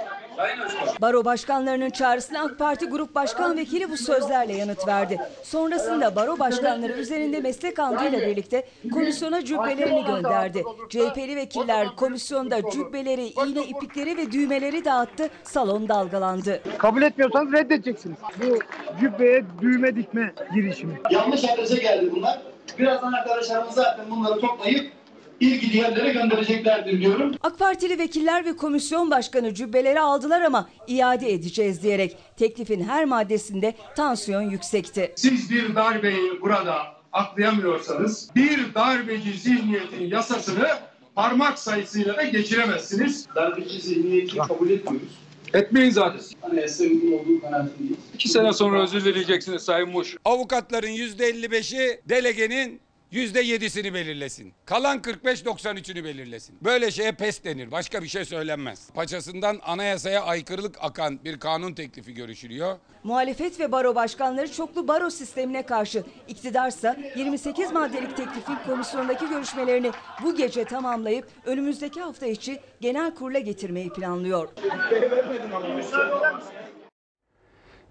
[1.02, 5.19] Baro başkanlarının çağrısına AK Parti Grup Başkan Vekili bu sözlerle yanıt verdi.
[5.43, 10.63] Sonrasında baro başkanları üzerinde meslek andıyla birlikte komisyona cübbelerini gönderdi.
[10.89, 15.30] CHP'li vekiller komisyonda cübbeleri, iğne iplikleri ve düğmeleri dağıttı.
[15.43, 16.62] Salon dalgalandı.
[16.78, 18.17] Kabul etmiyorsanız reddedeceksiniz.
[18.43, 18.60] Bu
[19.00, 21.02] cübbeye düğme dikme girişimi.
[21.12, 22.41] Yanlış adrese geldi bunlar.
[22.80, 24.91] Birazdan arkadaşlarımız zaten bunları toplayıp
[25.39, 27.36] ilgili yerlere göndereceklerdir diyorum.
[27.41, 33.74] AK Partili vekiller ve komisyon başkanı cübbeleri aldılar ama iade edeceğiz diyerek teklifin her maddesinde
[33.95, 35.13] tansiyon yüksekti.
[35.15, 36.78] Siz bir darbeyi burada
[37.13, 40.67] aklayamıyorsanız bir darbeci zihniyetin yasasını
[41.15, 43.28] parmak sayısıyla da geçiremezsiniz.
[43.36, 45.26] Darbeci zihniyeti kabul etmiyoruz.
[45.54, 46.19] Etmeyin zaten.
[46.43, 47.98] Anayasa uygun olduğu kanaatindeyiz.
[48.13, 50.17] İki sene sonra özür dileyeceksiniz Sayın Muş.
[50.26, 52.82] Avukatların %55'i delegenin
[53.13, 54.53] %7'sini belirlesin.
[54.65, 56.57] Kalan 45-93'ünü belirlesin.
[56.61, 57.71] Böyle şeye pes denir.
[57.71, 58.89] Başka bir şey söylenmez.
[58.95, 62.77] Paçasından anayasaya aykırılık akan bir kanun teklifi görüşülüyor.
[63.03, 66.03] Muhalefet ve baro başkanları çoklu baro sistemine karşı.
[66.27, 69.91] İktidarsa 28 maddelik teklifin komisyondaki görüşmelerini
[70.23, 74.49] bu gece tamamlayıp önümüzdeki hafta içi genel kurula getirmeyi planlıyor.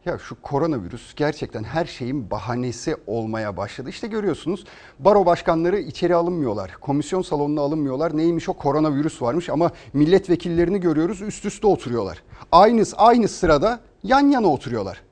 [0.05, 3.89] Ya şu koronavirüs gerçekten her şeyin bahanesi olmaya başladı.
[3.89, 4.65] İşte görüyorsunuz
[4.99, 6.77] baro başkanları içeri alınmıyorlar.
[6.81, 8.17] Komisyon salonuna alınmıyorlar.
[8.17, 12.23] Neymiş o koronavirüs varmış ama milletvekillerini görüyoruz üst üste oturuyorlar.
[12.53, 15.03] Aynı, aynı sırada yan yana oturuyorlar.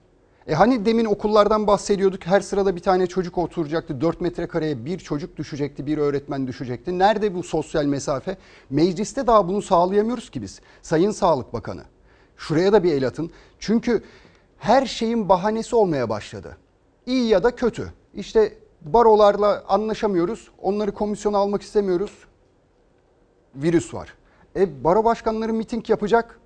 [0.47, 2.27] E hani demin okullardan bahsediyorduk.
[2.27, 4.01] Her sırada bir tane çocuk oturacaktı.
[4.01, 6.99] 4 metrekareye bir çocuk düşecekti, bir öğretmen düşecekti.
[6.99, 8.37] Nerede bu sosyal mesafe?
[8.71, 10.61] Mecliste daha bunu sağlayamıyoruz ki biz.
[10.83, 11.83] Sayın Sağlık Bakanı.
[12.37, 13.31] Şuraya da bir el atın.
[13.59, 14.03] Çünkü
[14.63, 16.57] her şeyin bahanesi olmaya başladı.
[17.07, 17.93] İyi ya da kötü.
[18.15, 20.51] İşte barolarla anlaşamıyoruz.
[20.61, 22.13] Onları komisyona almak istemiyoruz.
[23.55, 24.15] Virüs var.
[24.57, 26.41] E baro başkanları miting yapacak.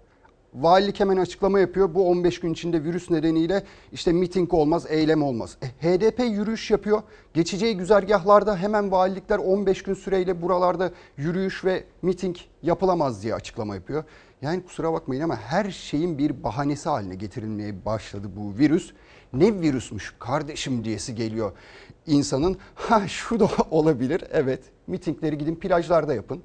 [0.54, 1.94] Valilik hemen açıklama yapıyor.
[1.94, 5.56] Bu 15 gün içinde virüs nedeniyle işte miting olmaz, eylem olmaz.
[5.62, 7.02] E, HDP yürüyüş yapıyor.
[7.34, 14.04] Geçeceği güzergahlarda hemen valilikler 15 gün süreyle buralarda yürüyüş ve miting yapılamaz diye açıklama yapıyor.
[14.42, 18.92] Yani kusura bakmayın ama her şeyin bir bahanesi haline getirilmeye başladı bu virüs.
[19.32, 21.52] Ne virüsmüş kardeşim diyesi geliyor
[22.06, 22.58] insanın.
[22.74, 24.24] Ha şu da olabilir.
[24.30, 26.42] Evet mitingleri gidin plajlarda yapın.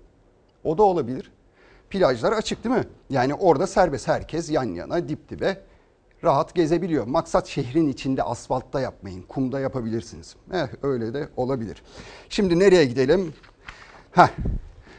[0.63, 1.31] O da olabilir.
[1.89, 2.87] Plajlar açık değil mi?
[3.09, 5.61] Yani orada serbest herkes yan yana dip dibe
[6.23, 7.07] rahat gezebiliyor.
[7.07, 9.21] Maksat şehrin içinde asfaltta yapmayın.
[9.21, 10.35] Kumda yapabilirsiniz.
[10.53, 11.83] Eh, öyle de olabilir.
[12.29, 13.33] Şimdi nereye gidelim?
[14.11, 14.29] Heh.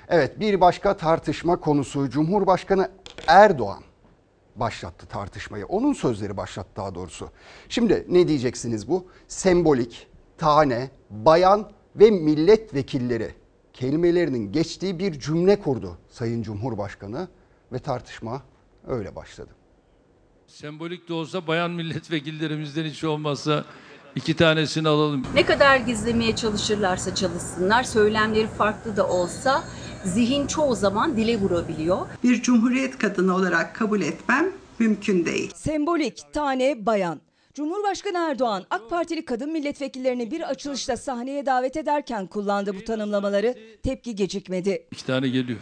[0.08, 2.90] Evet bir başka tartışma konusu Cumhurbaşkanı
[3.26, 3.82] Erdoğan
[4.56, 5.66] başlattı tartışmayı.
[5.66, 7.30] Onun sözleri başlattı daha doğrusu.
[7.68, 9.06] Şimdi ne diyeceksiniz bu?
[9.28, 10.06] Sembolik,
[10.38, 13.34] tane, bayan ve milletvekilleri
[13.72, 17.28] kelimelerinin geçtiği bir cümle kurdu Sayın Cumhurbaşkanı
[17.72, 18.42] ve tartışma
[18.86, 19.50] öyle başladı.
[20.46, 23.64] Sembolik de olsa bayan milletvekillerimizden hiç olmazsa
[24.16, 25.22] iki tanesini alalım.
[25.34, 29.64] Ne kadar gizlemeye çalışırlarsa çalışsınlar, söylemleri farklı da olsa
[30.04, 32.06] zihin çoğu zaman dile vurabiliyor.
[32.24, 34.46] Bir cumhuriyet kadını olarak kabul etmem
[34.78, 35.52] mümkün değil.
[35.54, 37.20] Sembolik, tane, bayan.
[37.54, 43.54] Cumhurbaşkanı Erdoğan AK Partili kadın milletvekillerini bir açılışta sahneye davet ederken kullandı bu tanımlamaları.
[43.82, 44.86] Tepki gecikmedi.
[44.92, 45.58] İki tane geliyor.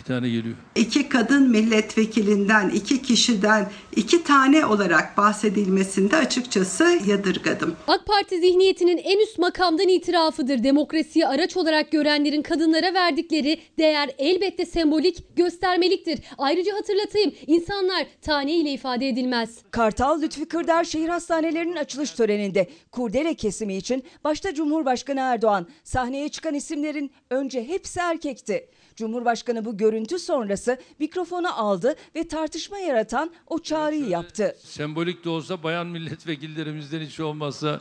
[0.00, 0.56] İki tane geliyor.
[0.74, 7.76] İki kadın milletvekilinden, iki kişiden iki tane olarak bahsedilmesinde açıkçası yadırgadım.
[7.86, 10.64] AK Parti zihniyetinin en üst makamdan itirafıdır.
[10.64, 16.18] Demokrasiyi araç olarak görenlerin kadınlara verdikleri değer elbette sembolik, göstermeliktir.
[16.38, 19.58] Ayrıca hatırlatayım insanlar tane ile ifade edilmez.
[19.70, 26.54] Kartal Lütfi Kırdar şehir hastanelerinin açılış töreninde kurdele kesimi için başta Cumhurbaşkanı Erdoğan sahneye çıkan
[26.54, 28.68] isimlerin önce hepsi erkekti.
[28.96, 34.56] Cumhurbaşkanı bu görüntü sonrası mikrofonu aldı ve tartışma yaratan o çağrıyı yaptı.
[34.64, 37.80] Sembolik de olsa bayan milletvekillerimizden hiç olmazsa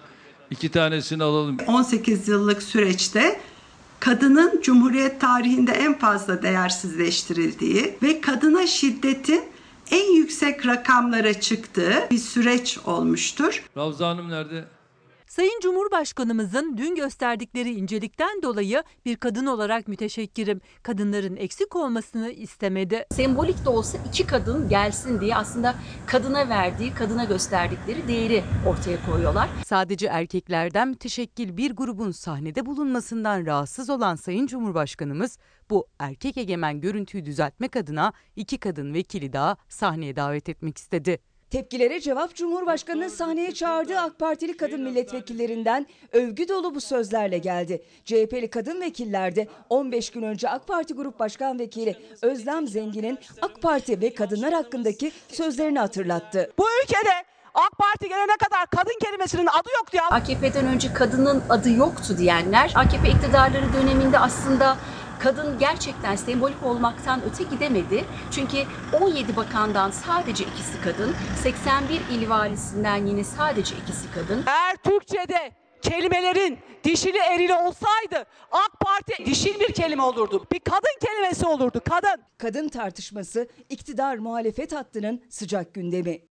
[0.52, 1.58] iki tanesini alalım.
[1.68, 3.40] 18 yıllık süreçte
[4.00, 9.44] kadının Cumhuriyet tarihinde en fazla değersizleştirildiği ve kadına şiddetin
[9.92, 13.64] en yüksek rakamlara çıktığı bir süreç olmuştur.
[13.78, 14.66] Ravza Hanım nerede?
[15.30, 20.62] Sayın Cumhurbaşkanımızın dün gösterdikleri incelikten dolayı bir kadın olarak müteşekkirim.
[20.84, 23.06] Kadınların eksik olmasını istemedi.
[23.12, 29.50] Sembolik de olsa iki kadın gelsin diye aslında kadına verdiği, kadına gösterdikleri değeri ortaya koyuyorlar.
[29.66, 35.38] Sadece erkeklerden müteşekkil bir grubun sahnede bulunmasından rahatsız olan Sayın Cumhurbaşkanımız
[35.70, 41.20] bu erkek egemen görüntüyü düzeltmek adına iki kadın vekili daha sahneye davet etmek istedi.
[41.50, 47.84] Tepkilere cevap Cumhurbaşkanı'nın sahneye çağırdığı AK Partili kadın milletvekillerinden övgü dolu bu sözlerle geldi.
[48.06, 53.62] CHP'li kadın vekiller de 15 gün önce AK Parti Grup Başkan Vekili Özlem Zengin'in AK
[53.62, 56.54] Parti ve kadınlar hakkındaki sözlerini hatırlattı.
[56.58, 57.14] Bu ülkede
[57.54, 60.10] AK Parti gelene kadar kadın kelimesinin adı yoktu ya.
[60.10, 64.78] AKP'den önce kadının adı yoktu diyenler AKP iktidarları döneminde aslında
[65.20, 68.06] kadın gerçekten sembolik olmaktan öte gidemedi.
[68.32, 68.58] Çünkü
[69.02, 74.44] 17 bakandan sadece ikisi kadın, 81 il valisinden yine sadece ikisi kadın.
[74.48, 75.52] Eğer Türkçe'de
[75.82, 80.46] kelimelerin dişili erili olsaydı AK Parti dişil bir kelime olurdu.
[80.52, 81.82] Bir kadın kelimesi olurdu.
[81.90, 82.24] Kadın.
[82.38, 86.29] Kadın tartışması iktidar muhalefet hattının sıcak gündemi.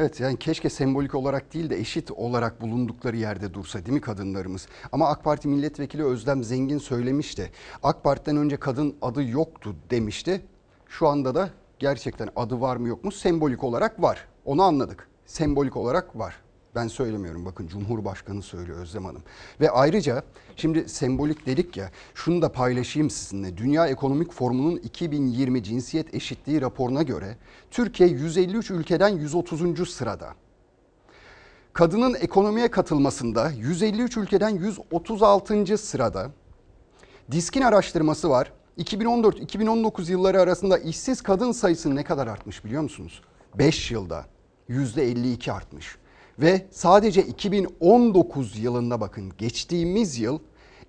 [0.00, 4.68] Evet yani keşke sembolik olarak değil de eşit olarak bulundukları yerde dursa değil mi kadınlarımız?
[4.92, 7.50] Ama AK Parti milletvekili Özlem Zengin söylemişti.
[7.82, 10.40] AK Parti'den önce kadın adı yoktu demişti.
[10.88, 14.28] Şu anda da gerçekten adı var mı yok mu sembolik olarak var.
[14.44, 15.08] Onu anladık.
[15.26, 16.36] Sembolik olarak var.
[16.78, 19.22] Ben söylemiyorum bakın Cumhurbaşkanı söylüyor Özlem Hanım.
[19.60, 20.22] Ve ayrıca
[20.56, 23.56] şimdi sembolik dedik ya şunu da paylaşayım sizinle.
[23.56, 27.36] Dünya Ekonomik Forumu'nun 2020 cinsiyet eşitliği raporuna göre
[27.70, 29.90] Türkiye 153 ülkeden 130.
[29.90, 30.34] sırada.
[31.72, 35.78] Kadının ekonomiye katılmasında 153 ülkeden 136.
[35.78, 36.30] sırada.
[37.30, 38.52] Diskin araştırması var.
[38.78, 43.22] 2014-2019 yılları arasında işsiz kadın sayısı ne kadar artmış biliyor musunuz?
[43.54, 44.24] 5 yılda
[44.68, 45.98] %52 artmış.
[46.38, 50.38] Ve sadece 2019 yılında bakın geçtiğimiz yıl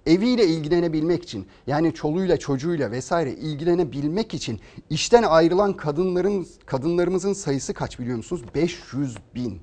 [0.05, 4.59] eviyle ilgilenebilmek için yani çoluğuyla çocuğuyla vesaire ilgilenebilmek için
[4.89, 8.41] işten ayrılan kadınların kadınlarımızın sayısı kaç biliyor musunuz?
[8.55, 9.59] 500 bin.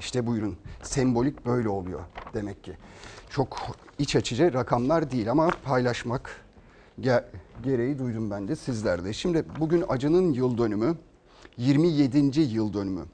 [0.00, 2.00] İşte buyurun sembolik böyle oluyor
[2.34, 2.72] demek ki.
[3.30, 3.58] Çok
[3.98, 6.44] iç açıcı rakamlar değil ama paylaşmak
[7.62, 9.12] gereği duydum ben de sizlerde.
[9.12, 10.96] Şimdi bugün acının yıl dönümü
[11.56, 12.40] 27.
[12.40, 13.04] yıl dönümü.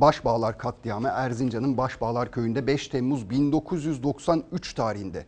[0.00, 5.26] Başbağlar katliamı Erzincan'ın Başbağlar köyünde 5 Temmuz 1993 tarihinde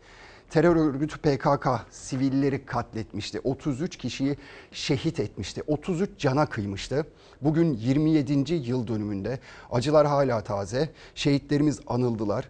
[0.51, 3.41] terör örgütü PKK sivilleri katletmişti.
[3.41, 4.37] 33 kişiyi
[4.73, 5.63] şehit etmişti.
[5.67, 7.07] 33 cana kıymıştı.
[7.43, 8.55] Bugün 27.
[8.55, 9.39] yıl dönümünde
[9.71, 10.91] acılar hala taze.
[11.15, 12.49] Şehitlerimiz anıldılar.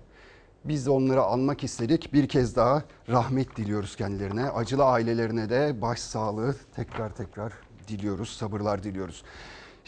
[0.65, 2.13] Biz de onları anmak istedik.
[2.13, 4.51] Bir kez daha rahmet diliyoruz kendilerine.
[4.51, 7.53] Acılı ailelerine de başsağlığı tekrar tekrar
[7.89, 8.29] diliyoruz.
[8.29, 9.23] Sabırlar diliyoruz.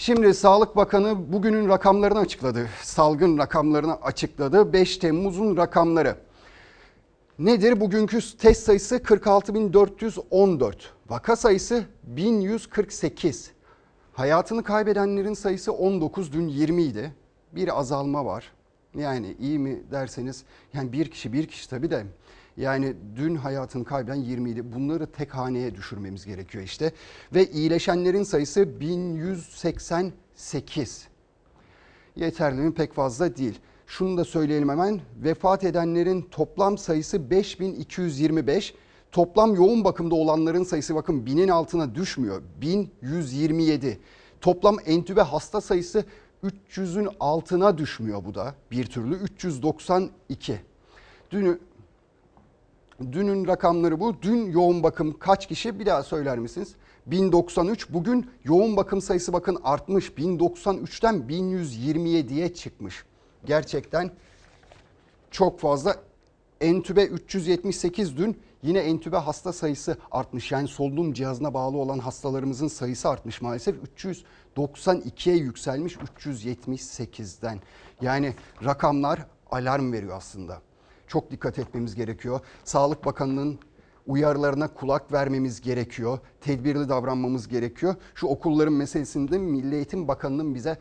[0.00, 2.68] Şimdi Sağlık Bakanı bugünün rakamlarını açıkladı.
[2.82, 4.72] Salgın rakamlarını açıkladı.
[4.72, 6.16] 5 Temmuz'un rakamları.
[7.38, 7.80] Nedir?
[7.80, 10.74] Bugünkü test sayısı 46.414.
[11.08, 13.50] Vaka sayısı 1148.
[14.12, 17.12] Hayatını kaybedenlerin sayısı 19 dün 20 idi.
[17.52, 18.52] Bir azalma var.
[18.94, 22.04] Yani iyi mi derseniz yani bir kişi bir kişi tabii de
[22.58, 24.72] yani dün hayatını kaybeden 20 idi.
[24.72, 26.92] Bunları tek haneye düşürmemiz gerekiyor işte.
[27.34, 31.08] Ve iyileşenlerin sayısı 1188.
[32.16, 32.74] Yeterli mi?
[32.74, 33.58] Pek fazla değil.
[33.86, 35.00] Şunu da söyleyelim hemen.
[35.24, 38.74] Vefat edenlerin toplam sayısı 5225.
[39.12, 42.42] Toplam yoğun bakımda olanların sayısı bakın binin altına düşmüyor.
[42.60, 43.98] 1127.
[44.40, 46.04] Toplam entübe hasta sayısı
[46.44, 50.60] 300'ün altına düşmüyor bu da bir türlü 392.
[51.30, 51.60] Dün
[53.00, 54.22] dünün rakamları bu.
[54.22, 56.74] Dün yoğun bakım kaç kişi bir daha söyler misiniz?
[57.06, 57.92] 1093.
[57.92, 60.08] Bugün yoğun bakım sayısı bakın artmış.
[60.08, 63.04] 1093'ten 1127'ye çıkmış.
[63.44, 64.10] Gerçekten
[65.30, 65.96] çok fazla.
[66.60, 70.52] Entübe 378 dün yine entübe hasta sayısı artmış.
[70.52, 73.76] Yani solunum cihazına bağlı olan hastalarımızın sayısı artmış maalesef.
[74.56, 77.60] 392'ye yükselmiş 378'den.
[78.00, 78.34] Yani
[78.64, 80.67] rakamlar alarm veriyor aslında.
[81.08, 82.40] Çok dikkat etmemiz gerekiyor.
[82.64, 83.58] Sağlık Bakanı'nın
[84.06, 86.18] uyarılarına kulak vermemiz gerekiyor.
[86.40, 87.94] Tedbirli davranmamız gerekiyor.
[88.14, 90.78] Şu okulların meselesinde Milli Eğitim Bakanı'nın bize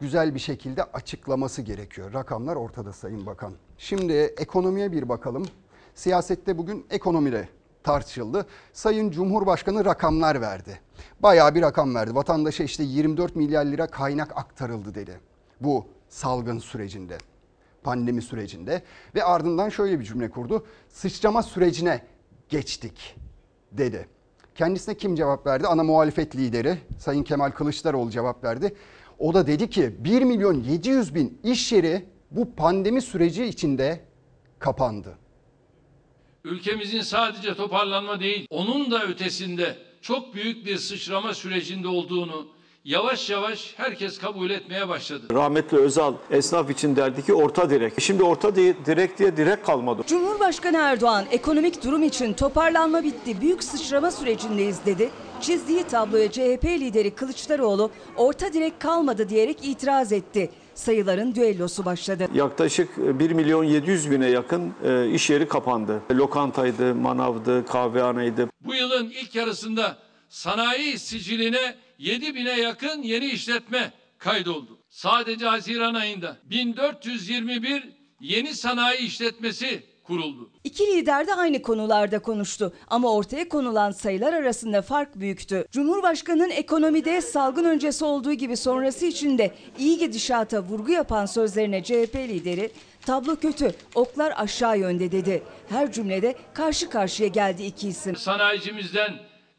[0.00, 2.12] güzel bir şekilde açıklaması gerekiyor.
[2.12, 3.52] Rakamlar ortada Sayın Bakan.
[3.78, 5.46] Şimdi ekonomiye bir bakalım.
[5.94, 7.48] Siyasette bugün ekonomide
[7.82, 8.46] tartışıldı.
[8.72, 10.80] Sayın Cumhurbaşkanı rakamlar verdi.
[11.20, 12.14] Bayağı bir rakam verdi.
[12.14, 15.20] Vatandaşa işte 24 milyar lira kaynak aktarıldı dedi.
[15.60, 17.18] Bu salgın sürecinde,
[17.84, 18.82] pandemi sürecinde
[19.14, 20.66] ve ardından şöyle bir cümle kurdu.
[20.88, 22.02] Sıçrama sürecine
[22.48, 23.16] geçtik
[23.72, 24.08] dedi.
[24.54, 25.66] Kendisine kim cevap verdi?
[25.66, 28.74] Ana muhalefet lideri Sayın Kemal Kılıçdaroğlu cevap verdi.
[29.18, 34.00] O da dedi ki 1 milyon 700 bin iş yeri bu pandemi süreci içinde
[34.58, 35.18] kapandı.
[36.44, 42.48] Ülkemizin sadece toparlanma değil, onun da ötesinde çok büyük bir sıçrama sürecinde olduğunu
[42.84, 45.26] yavaş yavaş herkes kabul etmeye başladı.
[45.32, 48.00] Rahmetli Özal esnaf için derdi ki orta direk.
[48.00, 50.02] Şimdi orta direk diye direk kalmadı.
[50.06, 55.10] Cumhurbaşkanı Erdoğan ekonomik durum için toparlanma bitti, büyük sıçrama sürecindeyiz dedi.
[55.40, 60.50] Çizdiği tabloya CHP lideri Kılıçdaroğlu orta direk kalmadı diyerek itiraz etti.
[60.74, 62.28] Sayıların düellosu başladı.
[62.34, 66.02] Yaklaşık 1 milyon 700 bine yakın e, iş yeri kapandı.
[66.10, 68.48] Lokantaydı, manavdı, kahvehaneydi.
[68.60, 69.96] Bu yılın ilk yarısında
[70.28, 74.78] sanayi siciline 7 bine yakın yeni işletme kaydoldu.
[74.88, 77.88] Sadece Haziran ayında 1421
[78.20, 80.50] yeni sanayi işletmesi kuruldu.
[80.64, 85.66] İki lider de aynı konularda konuştu ama ortaya konulan sayılar arasında fark büyüktü.
[85.72, 92.14] Cumhurbaşkanının ekonomide salgın öncesi olduğu gibi sonrası için de iyi gidişata vurgu yapan sözlerine CHP
[92.14, 92.70] lideri
[93.06, 95.42] tablo kötü, oklar aşağı yönde dedi.
[95.68, 98.16] Her cümlede karşı karşıya geldi iki isim.
[98.16, 99.14] Sanayicimizden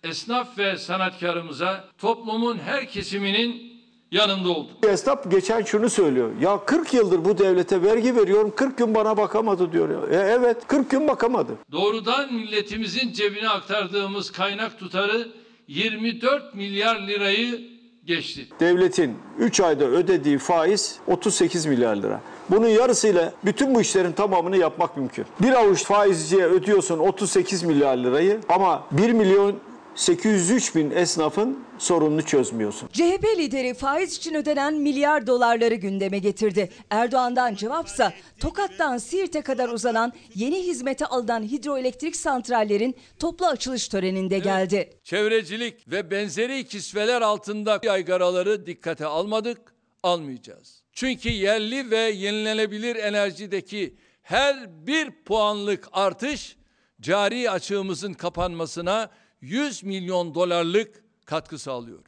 [0.09, 3.75] esnaf ve sanatkarımıza toplumun her kesiminin
[4.11, 4.85] yanında olduk.
[4.87, 6.31] Esnaf geçen şunu söylüyor.
[6.41, 10.11] Ya 40 yıldır bu devlete vergi veriyorum 40 gün bana bakamadı diyor.
[10.11, 11.51] E, evet 40 gün bakamadı.
[11.71, 15.27] Doğrudan milletimizin cebine aktardığımız kaynak tutarı
[15.67, 17.61] 24 milyar lirayı
[18.05, 18.47] geçti.
[18.59, 22.21] Devletin 3 ayda ödediği faiz 38 milyar lira.
[22.49, 25.25] Bunun yarısıyla bütün bu işlerin tamamını yapmak mümkün.
[25.41, 29.55] Bir avuç faizciye ödüyorsun 38 milyar lirayı ama 1 milyon
[29.95, 32.89] 803 bin esnafın sorununu çözmüyorsun.
[32.93, 36.69] CHP lideri faiz için ödenen milyar dolarları gündeme getirdi.
[36.89, 44.89] Erdoğan'dan cevapsa Tokat'tan Siirt'e kadar uzanan yeni hizmete alınan hidroelektrik santrallerin toplu açılış töreninde geldi.
[45.03, 50.83] Çevrecilik ve benzeri kisveler altında yaygaraları dikkate almadık, almayacağız.
[50.93, 56.55] Çünkü yerli ve yenilenebilir enerjideki her bir puanlık artış
[57.01, 59.09] cari açığımızın kapanmasına
[59.41, 61.99] 100 milyon dolarlık katkı sağlıyor.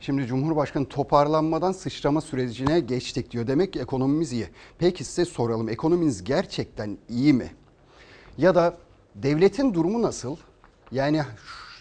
[0.00, 3.46] Şimdi Cumhurbaşkanı toparlanmadan sıçrama sürecine geçtik diyor.
[3.46, 4.48] Demek ki ekonomimiz iyi.
[4.78, 7.52] Peki size soralım ekonominiz gerçekten iyi mi?
[8.38, 8.78] Ya da
[9.14, 10.36] devletin durumu nasıl?
[10.92, 11.22] Yani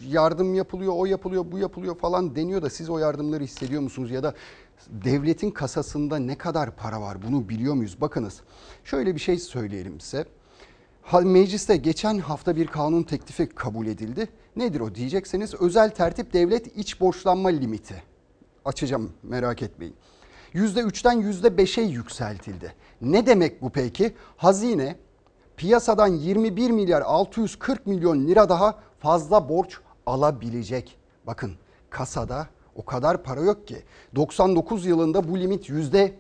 [0.02, 4.12] yardım yapılıyor, o yapılıyor, bu yapılıyor falan deniyor da siz o yardımları hissediyor musunuz?
[4.12, 4.34] Ya da
[4.90, 8.02] devletin kasasında ne kadar para var bunu biliyor muyuz?
[8.02, 8.42] Bakınız
[8.84, 10.26] şöyle bir şey söyleyelim size.
[11.14, 14.30] Mecliste geçen hafta bir kanun teklifi kabul edildi.
[14.56, 18.04] Nedir o diyecekseniz özel tertip devlet iç borçlanma limiti.
[18.66, 19.96] Açacağım merak etmeyin.
[20.54, 22.74] %3'ten %5'e yükseltildi.
[23.02, 24.16] Ne demek bu peki?
[24.38, 24.96] Hazine
[25.58, 30.98] piyasadan 21 milyar 640 milyon lira daha fazla borç alabilecek.
[31.28, 31.52] Bakın
[31.90, 33.84] kasada o kadar para yok ki.
[34.16, 36.16] 99 yılında bu limit yüzde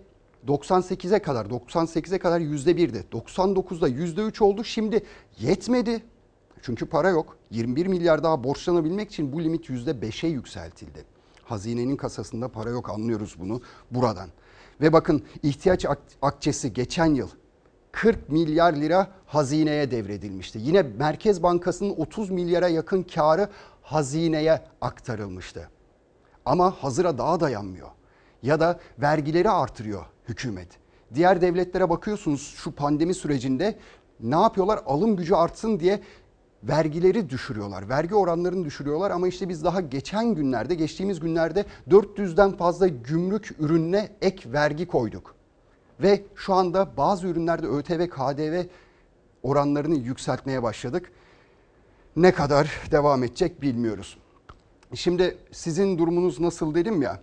[0.48, 3.06] 98'e kadar 98'e kadar yüzde birdi.
[3.12, 4.64] 99'da yüzde 3 oldu.
[4.64, 5.04] Şimdi
[5.40, 6.04] yetmedi.
[6.62, 7.38] Çünkü para yok.
[7.52, 11.06] 21 milyar daha borçlanabilmek için bu limit yüzde 5'e yükseltildi.
[11.44, 14.30] Hazinenin kasasında para yok anlıyoruz bunu buradan.
[14.82, 17.30] Ve bakın ihtiyaç ak- akçesi geçen yıl
[17.92, 20.60] 40 milyar lira hazineye devredilmişti.
[20.62, 23.50] Yine Merkez Bankası'nın 30 milyara yakın karı
[23.82, 25.70] hazineye aktarılmıştı.
[26.46, 27.88] Ama hazıra daha dayanmıyor.
[28.44, 30.68] Ya da vergileri artırıyor hükümet.
[31.16, 33.78] Diğer devletlere bakıyorsunuz şu pandemi sürecinde
[34.20, 34.80] ne yapıyorlar?
[34.86, 36.00] Alım gücü artsın diye
[36.64, 37.90] vergileri düşürüyorlar.
[37.90, 44.10] Vergi oranlarını düşürüyorlar ama işte biz daha geçen günlerde, geçtiğimiz günlerde 400'den fazla gümrük ürününe
[44.22, 45.36] ek vergi koyduk.
[46.02, 48.64] Ve şu anda bazı ürünlerde ÖTV, KDV
[49.44, 51.12] oranlarını yükseltmeye başladık.
[52.16, 54.18] Ne kadar devam edecek bilmiyoruz.
[54.94, 57.20] Şimdi sizin durumunuz nasıl dedim ya.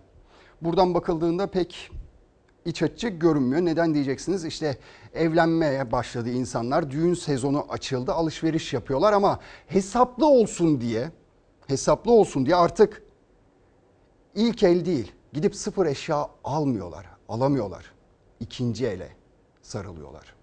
[0.62, 1.90] Buradan bakıldığında pek
[2.64, 3.64] iç açıcı görünmüyor.
[3.64, 4.44] Neden diyeceksiniz?
[4.44, 4.78] İşte
[5.14, 6.90] evlenmeye başladı insanlar.
[6.90, 8.12] Düğün sezonu açıldı.
[8.12, 11.10] Alışveriş yapıyorlar ama hesaplı olsun diye
[11.66, 13.02] hesaplı olsun diye artık
[14.34, 15.12] ilk el değil.
[15.32, 17.06] Gidip sıfır eşya almıyorlar.
[17.28, 17.92] Alamıyorlar.
[18.40, 19.08] İkinci ele
[19.62, 20.34] sarılıyorlar.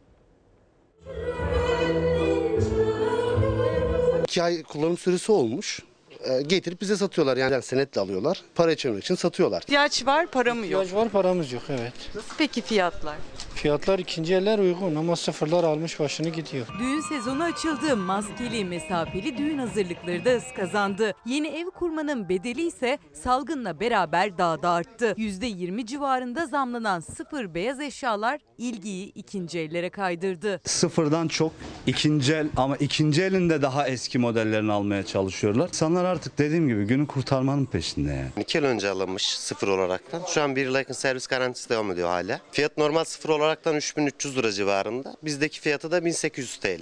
[4.24, 5.84] İki ay kullanım süresi olmuş.
[6.26, 8.41] Ee, getirip bize satıyorlar yani, yani senetle alıyorlar.
[8.55, 9.61] Para çevirmek için satıyorlar.
[9.61, 10.84] İhtiyaç var, para mı yok?
[10.84, 11.93] İhtiyaç var paramız yok evet.
[12.15, 13.15] Nasıl peki fiyatlar?
[13.56, 16.68] Fiyatlar ikinci eller uygun ama sıfırlar almış başını gidiyor.
[16.80, 17.97] Düğün sezonu açıldı.
[17.97, 21.14] Maskeli, mesafeli düğün hazırlıkları da hız kazandı.
[21.26, 25.16] Yeni ev kurmanın bedeli ise salgınla beraber daha da arttı.
[25.18, 30.62] %20 civarında zamlanan sıfır beyaz eşyalar ilgiyi ikinci ellere kaydırdı.
[30.66, 31.52] Sıfırdan çok
[31.88, 35.68] ikinci el ama ikinci elinde daha eski modellerini almaya çalışıyorlar.
[35.68, 38.30] İnsanlar artık dediğim gibi günü kurtarmanın peşinde yani.
[38.39, 40.22] İki yıl önce alınmış sıfır olaraktan.
[40.28, 42.39] Şu an bir yıla yakın servis garantisi devam ediyor hala.
[42.52, 45.16] Fiyat normal sıfır olaraktan 3300 lira civarında.
[45.24, 46.82] Bizdeki fiyatı da 1800 TL.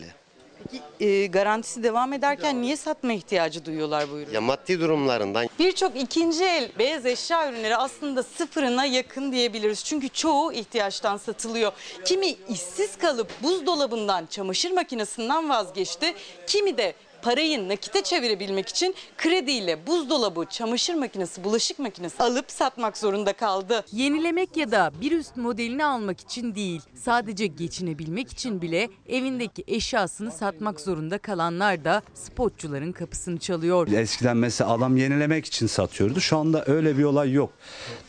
[0.63, 4.33] Peki e, garantisi devam ederken niye satma ihtiyacı duyuyorlar bu ürünü?
[4.35, 9.83] Ya maddi durumlarından Birçok ikinci el beyaz eşya ürünleri aslında sıfırına yakın diyebiliriz.
[9.83, 11.71] Çünkü çoğu ihtiyaçtan satılıyor.
[12.05, 16.13] Kimi işsiz kalıp buzdolabından, çamaşır makinesinden vazgeçti.
[16.47, 23.33] Kimi de parayı nakite çevirebilmek için krediyle buzdolabı, çamaşır makinesi, bulaşık makinesi alıp satmak zorunda
[23.33, 23.85] kaldı.
[23.91, 30.31] Yenilemek ya da bir üst modelini almak için değil, sadece geçinebilmek için bile evindeki eşyasını
[30.31, 33.87] satmak zorunda kalanlar da spotçuların kapısını çalıyor.
[33.87, 36.21] Eskiden mesela adam yenilemek için satıyordu.
[36.21, 37.49] Şu anda öyle bir olay yok.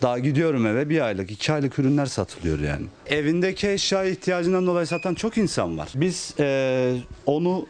[0.02, 2.86] Daha gidiyorum eve bir aylık, iki aylık ürünler satılıyor yani.
[3.06, 5.88] Evindeki eşya ihtiyacından dolayı satan çok insan var.
[5.94, 6.96] Biz eee,
[7.26, 7.66] onu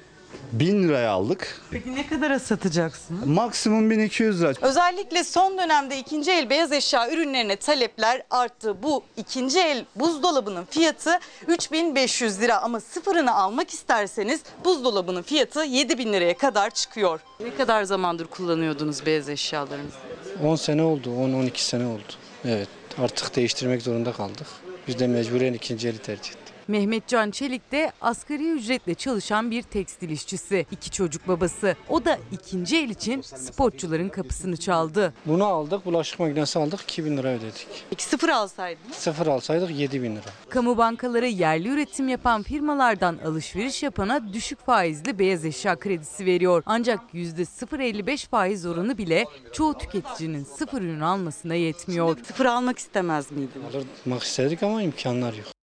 [0.52, 1.60] 1000 liraya aldık.
[1.70, 3.26] Peki ne kadara satacaksınız?
[3.26, 4.52] Maksimum 1200 lira.
[4.62, 8.82] Özellikle son dönemde ikinci el beyaz eşya ürünlerine talepler arttı.
[8.82, 11.18] Bu ikinci el buzdolabının fiyatı
[11.48, 17.20] 3500 lira ama sıfırını almak isterseniz buzdolabının fiyatı 7000 liraya kadar çıkıyor.
[17.40, 19.96] Ne kadar zamandır kullanıyordunuz beyaz eşyalarınızı?
[20.44, 22.02] 10 sene oldu 10-12 sene oldu.
[22.44, 22.68] Evet
[22.98, 24.46] artık değiştirmek zorunda kaldık.
[24.88, 26.49] Biz de mecburen ikinci eli tercih ettik.
[26.70, 30.66] Mehmet Can Çelik de asgari ücretle çalışan bir tekstil işçisi.
[30.70, 31.76] İki çocuk babası.
[31.88, 35.14] O da ikinci el için spotçuların kapısını çaldı.
[35.26, 37.66] Bunu aldık bulaşık makinesi aldık 2000 lira ödedik.
[37.90, 38.96] Peki sıfır alsaydınız?
[38.96, 40.24] Sıfır alsaydık 7000 lira.
[40.50, 46.62] Kamu bankaları yerli üretim yapan firmalardan alışveriş yapana düşük faizli beyaz eşya kredisi veriyor.
[46.66, 52.16] Ancak %0.55 faiz oranı bile çoğu tüketicinin sıfır ürün almasına yetmiyor.
[52.24, 53.86] Sıfır almak istemez miydiniz?
[54.06, 55.59] Almak istedik ama imkanlar yok.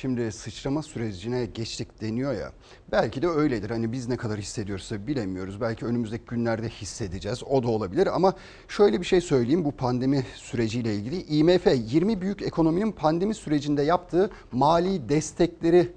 [0.00, 2.52] Şimdi sıçrama sürecine geçtik deniyor ya.
[2.92, 3.70] Belki de öyledir.
[3.70, 5.60] Hani biz ne kadar hissediyorsa bilemiyoruz.
[5.60, 7.44] Belki önümüzdeki günlerde hissedeceğiz.
[7.44, 8.34] O da olabilir ama
[8.68, 11.22] şöyle bir şey söyleyeyim bu pandemi süreciyle ilgili.
[11.22, 15.92] IMF 20 büyük ekonominin pandemi sürecinde yaptığı mali destekleri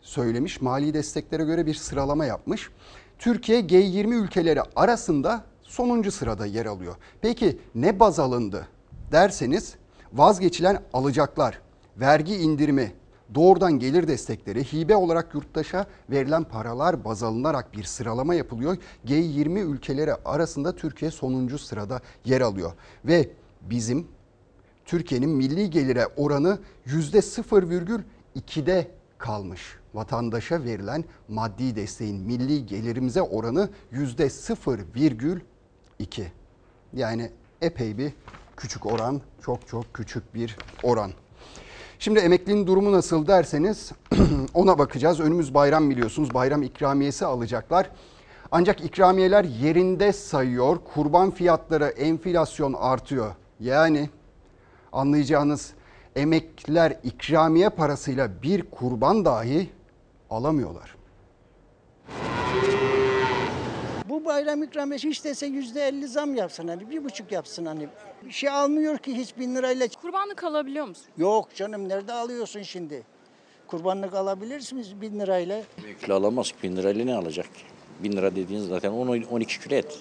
[0.00, 0.60] söylemiş.
[0.60, 2.70] Mali desteklere göre bir sıralama yapmış.
[3.18, 6.96] Türkiye G20 ülkeleri arasında sonuncu sırada yer alıyor.
[7.20, 8.68] Peki ne baz alındı
[9.12, 9.74] derseniz
[10.12, 11.60] vazgeçilen alacaklar,
[11.96, 12.92] vergi indirimi,
[13.34, 18.76] doğrudan gelir destekleri, hibe olarak yurttaşa verilen paralar baz alınarak bir sıralama yapılıyor.
[19.06, 22.72] G20 ülkeleri arasında Türkiye sonuncu sırada yer alıyor.
[23.04, 23.30] Ve
[23.62, 24.08] bizim
[24.84, 29.76] Türkiye'nin milli gelire oranı %0,2'de kalmış.
[29.94, 36.26] vatandaşa verilen maddi desteğin milli gelirimize oranı yüzde 0,2.
[36.92, 38.12] Yani epey bir
[38.56, 41.12] küçük oran, çok çok küçük bir oran.
[41.98, 43.92] Şimdi emeklinin durumu nasıl derseniz
[44.54, 45.20] ona bakacağız.
[45.20, 46.34] Önümüz bayram biliyorsunuz.
[46.34, 47.90] Bayram ikramiyesi alacaklar.
[48.50, 50.78] Ancak ikramiyeler yerinde sayıyor.
[50.94, 53.34] Kurban fiyatları enflasyon artıyor.
[53.60, 54.10] Yani
[54.92, 55.72] anlayacağınız
[56.16, 59.70] emekliler ikramiye parasıyla bir kurban dahi
[60.30, 60.95] alamıyorlar.
[64.16, 67.88] Bu bayram ikramiyesi hiç dese yüzde elli zam yapsın hani bir buçuk yapsın hani.
[68.24, 69.88] Bir şey almıyor ki hiç bin lirayla.
[70.02, 71.06] Kurbanlık alabiliyor musun?
[71.16, 73.02] Yok canım nerede alıyorsun şimdi?
[73.66, 75.62] Kurbanlık alabilirsiniz bin lirayla.
[76.02, 76.52] Kilo alamaz.
[76.62, 77.60] Bin lirayla ne alacak ki?
[78.02, 79.98] Bin lira dediğiniz zaten 10-12 kilo et.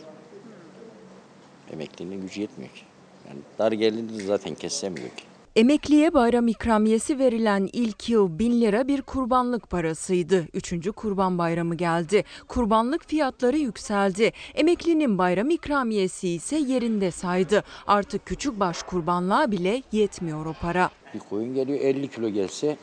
[1.74, 2.82] Emeklinin gücü yetmiyor ki.
[3.28, 5.24] Yani dar geldiğinde zaten kesemiyor ki.
[5.56, 10.48] Emekliye bayram ikramiyesi verilen ilk yıl 1000 lira bir kurbanlık parasıydı.
[10.54, 12.24] Üçüncü kurban bayramı geldi.
[12.48, 14.32] Kurbanlık fiyatları yükseldi.
[14.56, 17.64] Emeklinin bayram ikramiyesi ise yerinde saydı.
[17.88, 20.90] Artık küçük baş kurbanlığa bile yetmiyor o para.
[21.14, 22.78] Bir koyun geliyor 50 kilo gelse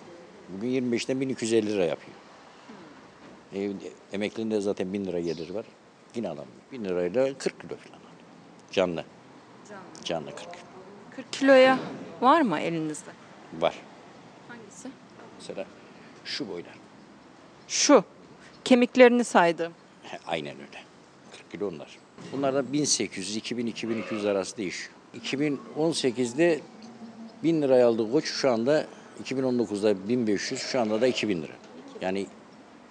[0.49, 2.17] bugün 25'ten 1250 lira yapıyor.
[3.55, 3.71] E,
[4.13, 5.67] emeklinin de zaten 1000 lira geliri var.
[6.15, 6.47] Yine alamıyor.
[6.73, 7.97] 1000 lirayla 40 kilo falan.
[7.99, 8.13] alıyor.
[8.71, 9.05] Canlı.
[10.05, 10.63] Canlı 40 kilo.
[11.17, 11.79] 40 kiloya
[12.23, 13.11] var mı elinizde?
[13.61, 13.75] Var.
[14.49, 14.89] Hangisi?
[15.39, 15.67] Mesela
[16.25, 16.75] şu boylar.
[17.69, 18.05] Şu.
[18.65, 19.73] Kemiklerini saydım.
[20.27, 20.83] Aynen öyle.
[21.33, 21.99] 40 kilo onlar.
[22.33, 24.91] Bunlar da 1800, 2000, 2200 arası değişiyor.
[25.25, 26.61] 2018'de
[27.43, 28.87] 1000 liraya aldığı koç şu anda
[29.25, 31.53] 2019'da 1500, şu anda da 2000 lira.
[32.01, 32.27] Yani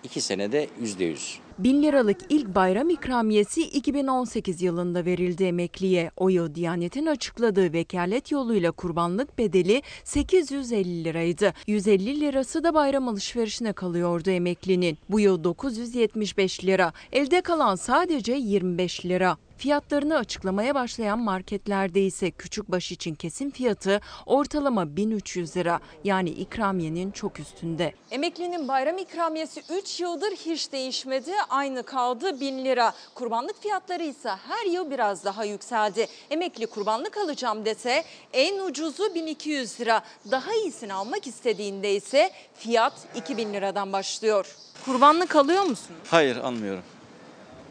[0.04, 1.38] iki senede %100.
[1.64, 6.12] Bin liralık ilk bayram ikramiyesi 2018 yılında verildi emekliye.
[6.18, 11.54] Oyo Diyanet'in açıkladığı vekalet yoluyla kurbanlık bedeli 850 liraydı.
[11.68, 14.98] 150 lirası da bayram alışverişine kalıyordu emeklinin.
[15.10, 16.94] Bu yıl 975 lira.
[17.12, 19.38] Elde kalan sadece 25 lira.
[19.62, 25.80] Fiyatlarını açıklamaya başlayan marketlerde ise küçük baş için kesim fiyatı ortalama 1300 lira.
[26.04, 27.94] Yani ikramiyenin çok üstünde.
[28.12, 31.32] Emeklinin bayram ikramiyesi 3 yıldır hiç değişmedi.
[31.50, 32.94] Aynı kaldı 1000 lira.
[33.16, 36.08] Kurbanlık fiyatları ise her yıl biraz daha yükseldi.
[36.30, 38.04] Emekli kurbanlık alacağım dese
[38.34, 40.02] en ucuzu 1200 lira.
[40.32, 44.56] Daha iyisini almak istediğinde ise fiyat 2000 liradan başlıyor.
[44.86, 45.96] Kurbanlık alıyor musun?
[46.08, 46.84] Hayır almıyorum.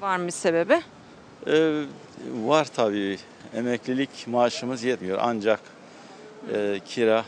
[0.01, 0.80] Var mı sebebi?
[1.47, 1.82] Ee,
[2.45, 3.18] var tabii.
[3.55, 5.18] Emeklilik maaşımız yetmiyor.
[5.22, 5.61] Ancak
[6.55, 7.24] e, kira,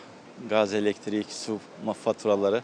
[0.50, 1.58] gaz, elektrik, su
[2.04, 2.62] faturaları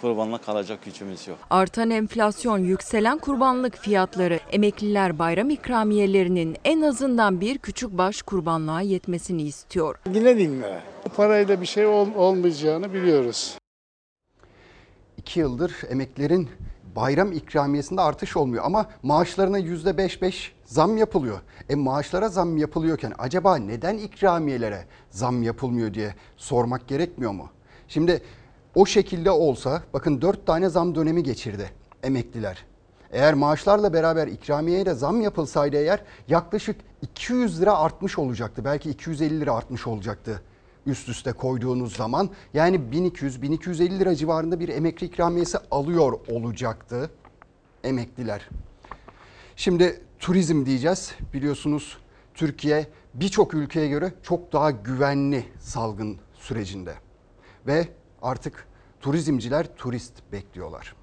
[0.00, 1.38] kurbanlık alacak gücümüz yok.
[1.50, 9.42] Artan enflasyon, yükselen kurbanlık fiyatları, emekliler bayram ikramiyelerinin en azından bir küçük baş kurbanlığa yetmesini
[9.42, 9.98] istiyor.
[10.14, 10.80] Yine dinle.
[11.04, 13.54] Bu parayla bir şey ol- olmayacağını biliyoruz.
[15.16, 16.48] İki yıldır emeklilerin
[16.96, 21.40] bayram ikramiyesinde artış olmuyor ama maaşlarına yüzde beş beş zam yapılıyor.
[21.68, 27.50] E maaşlara zam yapılıyorken acaba neden ikramiyelere zam yapılmıyor diye sormak gerekmiyor mu?
[27.88, 28.22] Şimdi
[28.74, 31.70] o şekilde olsa bakın dört tane zam dönemi geçirdi
[32.02, 32.64] emekliler.
[33.12, 38.64] Eğer maaşlarla beraber ikramiyeye de zam yapılsaydı eğer yaklaşık 200 lira artmış olacaktı.
[38.64, 40.42] Belki 250 lira artmış olacaktı
[40.86, 42.30] üst üste koyduğunuz zaman.
[42.54, 47.10] Yani 1200-1250 lira civarında bir emekli ikramiyesi alıyor olacaktı
[47.84, 48.48] emekliler.
[49.56, 51.14] Şimdi turizm diyeceğiz.
[51.34, 51.98] Biliyorsunuz
[52.34, 56.94] Türkiye birçok ülkeye göre çok daha güvenli salgın sürecinde.
[57.66, 57.88] Ve
[58.22, 58.66] artık
[59.00, 60.94] turizmciler turist bekliyorlar.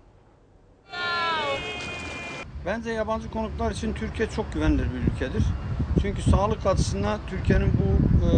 [2.66, 5.43] Bence yabancı konuklar için Türkiye çok güvenilir bir ülkedir.
[6.01, 7.89] Çünkü sağlık açısından Türkiye'nin bu
[8.26, 8.32] e,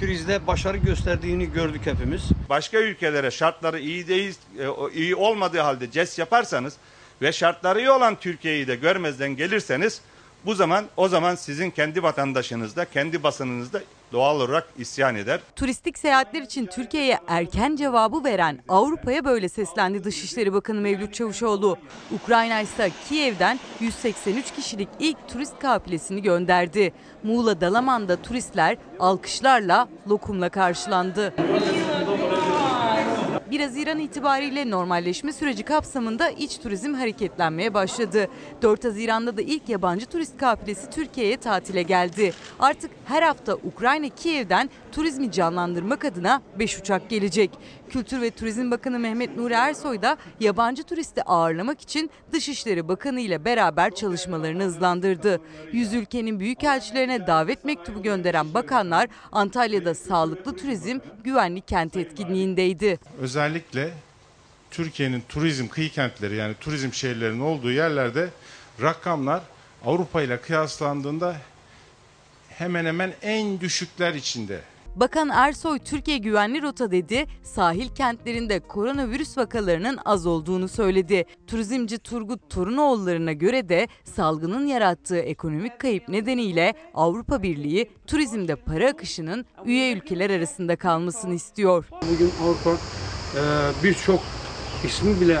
[0.00, 2.22] krizde başarı gösterdiğini gördük hepimiz.
[2.48, 6.76] Başka ülkelere şartları iyi değil, e, iyi olmadığı halde CES yaparsanız
[7.22, 10.00] ve şartları iyi olan Türkiye'yi de görmezden gelirseniz
[10.46, 13.80] bu zaman o zaman sizin kendi vatandaşınız da kendi basınınız da
[14.12, 15.40] doğal olarak isyan eder.
[15.56, 21.78] Turistik seyahatler için Türkiye'ye erken cevabı veren Avrupa'ya böyle seslendi Dışişleri Bakanı Mevlüt Çavuşoğlu.
[22.10, 26.92] Ukrayna ise Kiev'den 183 kişilik ilk turist kafilesini gönderdi.
[27.22, 31.34] Muğla Dalaman'da turistler alkışlarla lokumla karşılandı.
[33.50, 38.28] 1 Haziran itibariyle normalleşme süreci kapsamında iç turizm hareketlenmeye başladı.
[38.62, 42.32] 4 Haziran'da da ilk yabancı turist kafilesi Türkiye'ye tatile geldi.
[42.60, 47.50] Artık her hafta Ukrayna Kiev'den turizmi canlandırmak adına 5 uçak gelecek.
[47.90, 53.44] Kültür ve Turizm Bakanı Mehmet Nuri Ersoy da yabancı turisti ağırlamak için Dışişleri Bakanı ile
[53.44, 55.40] beraber çalışmalarını hızlandırdı.
[55.72, 62.98] 100 ülkenin büyükelçilerine davet mektubu gönderen bakanlar Antalya'da sağlıklı turizm güvenli kent etkinliğindeydi.
[63.20, 63.92] Özellikle
[64.70, 68.28] Türkiye'nin turizm kıyı kentleri yani turizm şehirlerinin olduğu yerlerde
[68.82, 69.42] rakamlar
[69.84, 71.36] Avrupa ile kıyaslandığında
[72.48, 74.60] hemen hemen en düşükler içinde.
[75.00, 81.24] Bakan Ersoy Türkiye güvenli rota dedi, sahil kentlerinde koronavirüs vakalarının az olduğunu söyledi.
[81.46, 89.46] Turizmci Turgut Torunoğulları'na göre de salgının yarattığı ekonomik kayıp nedeniyle Avrupa Birliği turizmde para akışının
[89.64, 91.84] üye ülkeler arasında kalmasını istiyor.
[92.12, 93.42] Bugün Avrupa e,
[93.84, 94.20] birçok
[94.84, 95.40] ismi bile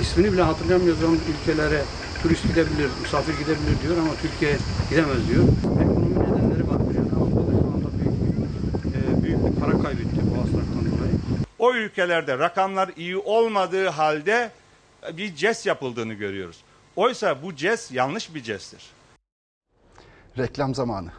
[0.00, 1.82] ismini bile hatırlamayacağız olan ülkelere
[2.22, 4.56] turist gidebilir, misafir gidebilir diyor ama Türkiye
[4.90, 5.44] gidemez diyor.
[5.82, 6.80] Ekonomi nedenleri var.
[6.96, 8.16] Yani Avrupa'da şu anda büyük,
[8.96, 11.12] e, büyük bir para kaybetti bu hastalıktan dolayı.
[11.66, 14.50] O ülkelerde rakamlar iyi olmadığı halde
[15.12, 16.64] bir CES yapıldığını görüyoruz.
[16.96, 18.90] Oysa bu CES yanlış bir CES'tir.
[20.38, 21.10] Reklam zamanı.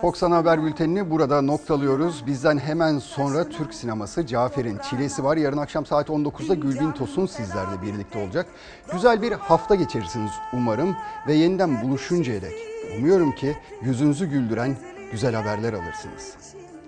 [0.00, 2.26] Fox Ana Haber Bülteni'ni burada noktalıyoruz.
[2.26, 5.36] Bizden hemen sonra Türk sineması Cafer'in Çilesi var.
[5.36, 8.46] Yarın akşam saat 19'da Gülbin Tosun sizlerle birlikte olacak.
[8.92, 10.96] Güzel bir hafta geçirirsiniz umarım
[11.26, 12.54] ve yeniden buluşuncaya dek
[12.98, 14.76] umuyorum ki yüzünüzü güldüren
[15.12, 16.36] güzel haberler alırsınız.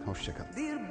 [0.07, 0.83] Hoşçakalın.